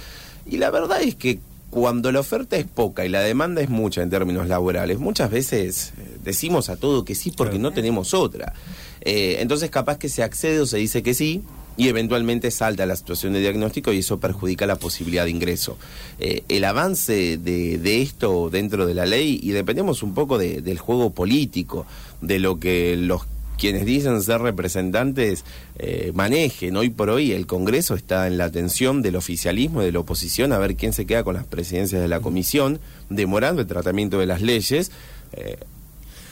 Y 0.45 0.57
la 0.57 0.71
verdad 0.71 1.01
es 1.01 1.15
que 1.15 1.39
cuando 1.69 2.11
la 2.11 2.19
oferta 2.19 2.57
es 2.57 2.65
poca 2.65 3.05
y 3.05 3.09
la 3.09 3.21
demanda 3.21 3.61
es 3.61 3.69
mucha 3.69 4.01
en 4.01 4.09
términos 4.09 4.47
laborales, 4.47 4.99
muchas 4.99 5.29
veces 5.31 5.93
eh, 5.97 6.17
decimos 6.23 6.69
a 6.69 6.77
todo 6.77 7.05
que 7.05 7.15
sí 7.15 7.31
porque 7.35 7.59
no 7.59 7.71
tenemos 7.71 8.13
otra. 8.13 8.53
Eh, 9.01 9.37
entonces 9.39 9.69
capaz 9.69 9.97
que 9.97 10.09
se 10.09 10.23
accede 10.23 10.59
o 10.59 10.65
se 10.65 10.77
dice 10.77 11.03
que 11.03 11.13
sí 11.13 11.41
y 11.77 11.87
eventualmente 11.87 12.51
salta 12.51 12.85
la 12.85 12.95
situación 12.97 13.31
de 13.33 13.39
diagnóstico 13.39 13.93
y 13.93 13.99
eso 13.99 14.19
perjudica 14.19 14.65
la 14.67 14.75
posibilidad 14.75 15.23
de 15.23 15.29
ingreso. 15.31 15.77
Eh, 16.19 16.43
el 16.49 16.65
avance 16.65 17.37
de, 17.37 17.77
de 17.77 18.01
esto 18.01 18.49
dentro 18.49 18.85
de 18.85 18.93
la 18.93 19.05
ley 19.05 19.39
y 19.41 19.51
dependemos 19.51 20.03
un 20.03 20.13
poco 20.13 20.37
de- 20.37 20.61
del 20.61 20.77
juego 20.79 21.11
político, 21.11 21.85
de 22.21 22.39
lo 22.39 22.59
que 22.59 22.97
los 22.97 23.21
quienes 23.59 23.85
dicen 23.85 24.21
ser 24.23 24.41
representantes 24.41 25.45
eh, 25.77 26.11
manejen. 26.15 26.77
Hoy 26.77 26.89
por 26.89 27.09
hoy 27.09 27.33
el 27.33 27.45
Congreso 27.45 27.93
está 27.93 28.25
en 28.27 28.37
la 28.37 28.45
atención 28.45 29.01
del 29.01 29.15
oficialismo 29.15 29.81
y 29.81 29.85
de 29.85 29.91
la 29.91 29.99
oposición 29.99 30.53
a 30.53 30.57
ver 30.57 30.75
quién 30.75 30.93
se 30.93 31.05
queda 31.05 31.23
con 31.23 31.35
las 31.35 31.45
presidencias 31.45 32.01
de 32.01 32.07
la 32.07 32.21
comisión, 32.21 32.79
demorando 33.09 33.61
el 33.61 33.67
tratamiento 33.67 34.17
de 34.17 34.25
las 34.25 34.41
leyes. 34.41 34.91
eh, 35.33 35.57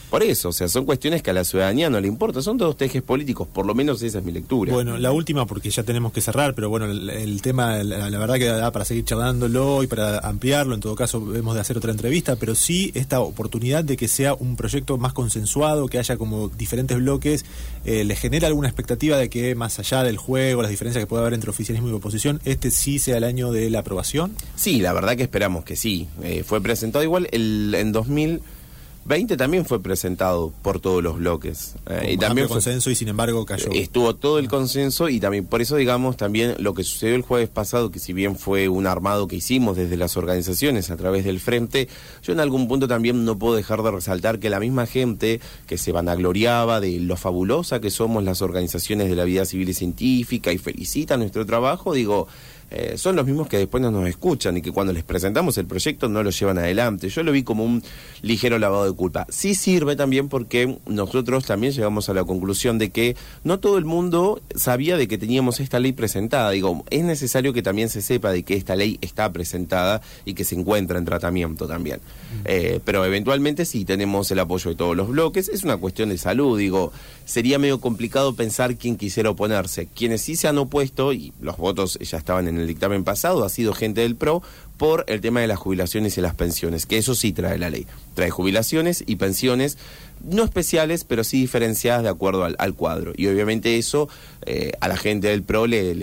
por 0.09 0.23
eso, 0.23 0.49
o 0.49 0.53
sea, 0.53 0.67
son 0.67 0.85
cuestiones 0.85 1.21
que 1.21 1.31
a 1.31 1.33
la 1.33 1.43
ciudadanía 1.43 1.89
no 1.89 1.99
le 1.99 2.07
importa, 2.07 2.41
son 2.41 2.57
todos 2.57 2.77
tejes 2.77 3.01
políticos, 3.01 3.47
por 3.51 3.65
lo 3.65 3.75
menos 3.75 4.01
esa 4.01 4.19
es 4.19 4.23
mi 4.23 4.31
lectura. 4.31 4.73
Bueno, 4.73 4.97
la 4.97 5.11
última 5.11 5.45
porque 5.45 5.69
ya 5.69 5.83
tenemos 5.83 6.13
que 6.13 6.21
cerrar, 6.21 6.55
pero 6.55 6.69
bueno, 6.69 6.85
el, 6.85 7.09
el 7.09 7.41
tema, 7.41 7.83
la, 7.83 8.09
la 8.09 8.17
verdad 8.19 8.35
que 8.35 8.45
da 8.45 8.71
para 8.71 8.85
seguir 8.85 9.05
charlándolo 9.05 9.83
y 9.83 9.87
para 9.87 10.19
ampliarlo, 10.19 10.75
en 10.75 10.81
todo 10.81 10.95
caso 10.95 11.35
hemos 11.35 11.55
de 11.55 11.61
hacer 11.61 11.77
otra 11.77 11.91
entrevista, 11.91 12.35
pero 12.35 12.55
sí 12.55 12.91
esta 12.95 13.19
oportunidad 13.19 13.83
de 13.83 13.97
que 13.97 14.07
sea 14.07 14.33
un 14.33 14.55
proyecto 14.55 14.97
más 14.97 15.13
consensuado, 15.13 15.87
que 15.87 15.99
haya 15.99 16.17
como 16.17 16.49
diferentes 16.49 16.97
bloques, 16.97 17.45
eh, 17.85 18.03
¿le 18.03 18.15
genera 18.15 18.47
alguna 18.47 18.67
expectativa 18.67 19.17
de 19.17 19.29
que 19.29 19.55
más 19.55 19.79
allá 19.79 20.03
del 20.03 20.17
juego, 20.17 20.61
las 20.61 20.71
diferencias 20.71 21.03
que 21.03 21.07
puede 21.07 21.21
haber 21.21 21.33
entre 21.33 21.49
oficialismo 21.49 21.89
y 21.89 21.93
oposición, 21.93 22.41
este 22.45 22.71
sí 22.71 22.99
sea 22.99 23.17
el 23.17 23.23
año 23.23 23.51
de 23.51 23.69
la 23.69 23.79
aprobación? 23.79 24.35
Sí, 24.55 24.79
la 24.79 24.93
verdad 24.93 25.15
que 25.15 25.23
esperamos 25.23 25.65
que 25.65 25.75
sí. 25.75 26.07
Eh, 26.23 26.43
fue 26.45 26.61
presentado 26.61 27.03
igual 27.03 27.27
el, 27.31 27.75
en 27.75 27.91
2020 29.07 29.37
también 29.37 29.65
fue 29.65 29.81
presentado 29.81 30.51
por 30.61 30.81
todos 30.81 31.01
los 31.01 31.17
bloques. 31.17 31.75
Eh, 31.89 32.11
y 32.13 32.17
también 32.17 32.47
fue- 32.49 32.55
consenso 32.55 32.89
y 32.91 32.95
sin 32.95 33.07
embargo 33.07 33.45
cayó. 33.45 33.69
Estuvo 33.71 34.13
todo 34.15 34.37
el 34.37 34.49
consenso 34.49 35.07
y 35.07 35.21
también 35.21 35.45
por 35.45 35.61
eso 35.61 35.77
digamos 35.77 36.17
también 36.17 36.55
lo 36.59 36.73
que 36.73 36.83
sucedió 36.83 37.15
el 37.15 37.21
jueves 37.21 37.47
pasado, 37.47 37.89
que 37.89 37.99
si 37.99 38.11
bien 38.11 38.35
fue 38.37 38.67
un 38.67 38.85
armado 38.85 39.27
que 39.27 39.37
hicimos 39.37 39.77
desde 39.77 39.95
las 39.95 40.17
organizaciones 40.17 40.91
a 40.91 40.97
través 40.97 41.23
del 41.23 41.39
frente, 41.39 41.87
yo 42.21 42.33
en 42.33 42.41
algún 42.41 42.67
punto 42.67 42.87
también 42.89 43.23
no 43.23 43.37
puedo 43.39 43.55
dejar 43.55 43.81
de 43.81 43.91
resaltar 43.91 44.39
que 44.39 44.49
la 44.49 44.59
misma 44.59 44.85
gente 44.87 45.39
que 45.67 45.77
se 45.77 45.93
vanagloriaba 45.93 46.81
de 46.81 46.99
lo 46.99 47.15
fabulosa 47.15 47.79
que 47.79 47.91
somos 47.91 48.25
las 48.25 48.41
organizaciones 48.41 49.09
de 49.09 49.15
la 49.15 49.23
vida 49.23 49.45
civil 49.45 49.69
y 49.69 49.73
científica 49.73 50.51
y 50.51 50.57
felicita 50.57 51.15
nuestro 51.15 51.45
trabajo, 51.45 51.93
digo, 51.93 52.27
eh, 52.69 52.97
son 52.97 53.15
los 53.15 53.25
mismos 53.25 53.47
que 53.47 53.57
después 53.57 53.81
no 53.81 53.91
nos 53.91 54.07
escuchan 54.07 54.57
y 54.57 54.61
que 54.61 54.71
cuando 54.71 54.91
les 54.91 55.03
presentamos 55.03 55.57
el 55.57 55.65
proyecto 55.65 56.09
no 56.09 56.21
lo 56.23 56.31
llevan 56.31 56.57
adelante. 56.57 57.09
Yo 57.09 57.23
lo 57.23 57.31
vi 57.31 57.43
como 57.43 57.63
un 57.63 57.81
ligero 58.21 58.59
lavado 58.59 58.85
de 58.85 58.93
culpa. 58.93 59.25
Sí 59.29 59.55
sirve 59.55 59.95
también 59.95 60.27
porque 60.27 60.77
nosotros 60.85 61.45
también 61.45 61.73
llegamos 61.73 62.09
a 62.09 62.13
la 62.13 62.23
conclusión 62.23 62.77
de 62.77 62.89
que 62.89 63.15
no 63.43 63.59
todo 63.59 63.77
el 63.77 63.85
mundo 63.85 64.41
sabía 64.55 64.97
de 64.97 65.07
que 65.07 65.17
teníamos 65.17 65.59
esta 65.59 65.79
ley 65.79 65.93
presentada. 65.93 66.51
Digo, 66.51 66.83
es 66.89 67.03
necesario 67.03 67.53
que 67.53 67.61
también 67.61 67.89
se 67.89 68.01
sepa 68.01 68.31
de 68.31 68.43
que 68.43 68.55
esta 68.55 68.75
ley 68.75 68.97
está 69.01 69.31
presentada 69.31 70.01
y 70.25 70.33
que 70.33 70.43
se 70.43 70.55
encuentra 70.55 70.97
en 70.97 71.05
tratamiento 71.05 71.67
también. 71.67 72.01
Eh, 72.45 72.79
pero 72.83 73.05
eventualmente 73.05 73.65
sí 73.65 73.85
tenemos 73.85 74.29
el 74.31 74.39
apoyo 74.39 74.71
de 74.71 74.75
todos 74.75 74.95
los 74.95 75.07
bloques. 75.07 75.49
Es 75.49 75.63
una 75.63 75.77
cuestión 75.77 76.09
de 76.09 76.17
salud, 76.17 76.57
digo, 76.57 76.91
sería 77.25 77.59
medio 77.59 77.79
complicado 77.79 78.35
pensar 78.35 78.75
quién 78.75 78.97
quisiera 78.97 79.29
oponerse. 79.29 79.87
Quienes 79.87 80.21
sí 80.21 80.35
se 80.35 80.47
han 80.47 80.57
opuesto, 80.57 81.13
y 81.13 81.33
los 81.41 81.57
votos 81.57 81.97
ya 81.99 82.17
estaban 82.17 82.47
en 82.47 82.56
el 82.59 82.67
dictamen 82.67 83.03
pasado, 83.03 83.43
ha 83.43 83.49
sido 83.49 83.73
gente 83.73 84.01
del 84.01 84.15
PRO, 84.15 84.41
por 84.77 85.05
el 85.07 85.21
tema 85.21 85.41
de 85.41 85.47
las 85.47 85.57
jubilaciones 85.57 86.17
y 86.17 86.21
las 86.21 86.35
pensiones, 86.35 86.85
que 86.85 86.97
eso 86.99 87.15
sí 87.15 87.33
trae 87.33 87.57
la 87.57 87.69
ley. 87.71 87.87
Trae 88.13 88.29
jubilaciones 88.29 89.03
y 89.07 89.15
pensiones 89.15 89.77
no 90.23 90.43
especiales, 90.43 91.03
pero 91.03 91.23
sí 91.23 91.41
diferenciadas 91.41 92.03
de 92.03 92.09
acuerdo 92.09 92.43
al, 92.43 92.73
cuadro. 92.75 93.13
Y 93.15 93.27
obviamente 93.27 93.77
eso 93.77 94.07
eh, 94.45 94.73
a 94.79 94.87
la 94.87 94.97
gente 94.97 95.29
del 95.29 95.41
PRO 95.43 95.65
le- 95.67 95.95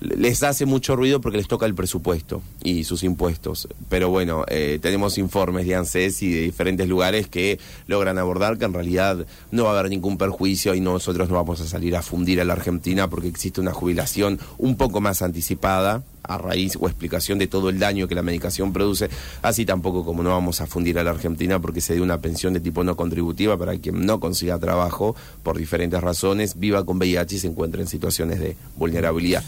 les 0.00 0.42
hace 0.42 0.66
mucho 0.66 0.96
ruido 0.96 1.20
porque 1.20 1.38
les 1.38 1.48
toca 1.48 1.66
el 1.66 1.74
presupuesto 1.74 2.42
y 2.62 2.84
sus 2.84 3.02
impuestos. 3.02 3.68
Pero 3.88 4.10
bueno, 4.10 4.44
eh, 4.48 4.78
tenemos 4.80 5.18
informes 5.18 5.66
de 5.66 5.74
ANSES 5.74 6.22
y 6.22 6.32
de 6.32 6.40
diferentes 6.42 6.88
lugares 6.88 7.28
que 7.28 7.58
logran 7.86 8.18
abordar 8.18 8.58
que 8.58 8.64
en 8.64 8.74
realidad 8.74 9.26
no 9.50 9.64
va 9.64 9.70
a 9.70 9.78
haber 9.78 9.90
ningún 9.90 10.18
perjuicio 10.18 10.74
y 10.74 10.80
nosotros 10.80 11.28
no 11.28 11.34
vamos 11.36 11.60
a 11.60 11.66
salir 11.66 11.96
a 11.96 12.02
fundir 12.02 12.40
a 12.40 12.44
la 12.44 12.52
Argentina 12.52 13.08
porque 13.08 13.28
existe 13.28 13.60
una 13.60 13.72
jubilación 13.72 14.38
un 14.58 14.76
poco 14.76 15.00
más 15.00 15.22
anticipada 15.22 16.02
a 16.22 16.38
raíz 16.38 16.76
o 16.78 16.86
explicación 16.86 17.38
de 17.38 17.46
todo 17.46 17.70
el 17.70 17.78
daño 17.78 18.06
que 18.06 18.14
la 18.14 18.22
medicación 18.22 18.72
produce, 18.72 19.08
así 19.40 19.64
tampoco 19.64 20.04
como 20.04 20.22
no 20.22 20.30
vamos 20.30 20.60
a 20.60 20.66
fundir 20.66 20.98
a 20.98 21.04
la 21.04 21.10
Argentina 21.10 21.58
porque 21.58 21.80
se 21.80 21.94
dé 21.94 22.00
una 22.02 22.20
pensión 22.20 22.52
de 22.52 22.60
tipo 22.60 22.84
no 22.84 22.96
contributiva 22.96 23.56
para 23.56 23.76
quien 23.78 24.04
no 24.04 24.20
consiga 24.20 24.58
trabajo 24.58 25.16
por 25.42 25.56
diferentes 25.56 26.00
razones, 26.00 26.58
viva 26.58 26.84
con 26.84 26.98
VIH 26.98 27.36
y 27.36 27.38
se 27.38 27.46
encuentre 27.46 27.80
en 27.80 27.88
situaciones 27.88 28.40
de 28.40 28.56
vulnerabilidad. 28.76 29.42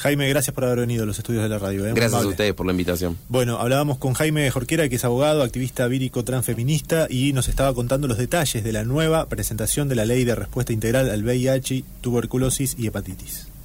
Jaime, 0.00 0.30
gracias 0.30 0.54
por 0.54 0.64
haber 0.64 0.78
venido 0.78 1.02
a 1.02 1.06
los 1.06 1.18
estudios 1.18 1.42
de 1.42 1.50
la 1.50 1.58
radio. 1.58 1.86
¿eh? 1.86 1.92
Gracias 1.94 2.22
a 2.22 2.26
ustedes 2.26 2.54
por 2.54 2.64
la 2.64 2.72
invitación. 2.72 3.18
Bueno, 3.28 3.58
hablábamos 3.58 3.98
con 3.98 4.14
Jaime 4.14 4.50
Jorquera, 4.50 4.88
que 4.88 4.96
es 4.96 5.04
abogado, 5.04 5.42
activista 5.42 5.86
vírico 5.88 6.24
transfeminista, 6.24 7.06
y 7.10 7.34
nos 7.34 7.48
estaba 7.48 7.74
contando 7.74 8.08
los 8.08 8.16
detalles 8.16 8.64
de 8.64 8.72
la 8.72 8.84
nueva 8.84 9.28
presentación 9.28 9.90
de 9.90 9.96
la 9.96 10.06
ley 10.06 10.24
de 10.24 10.34
respuesta 10.34 10.72
integral 10.72 11.10
al 11.10 11.22
VIH, 11.22 11.84
tuberculosis 12.00 12.76
y 12.78 12.86
hepatitis. 12.86 13.49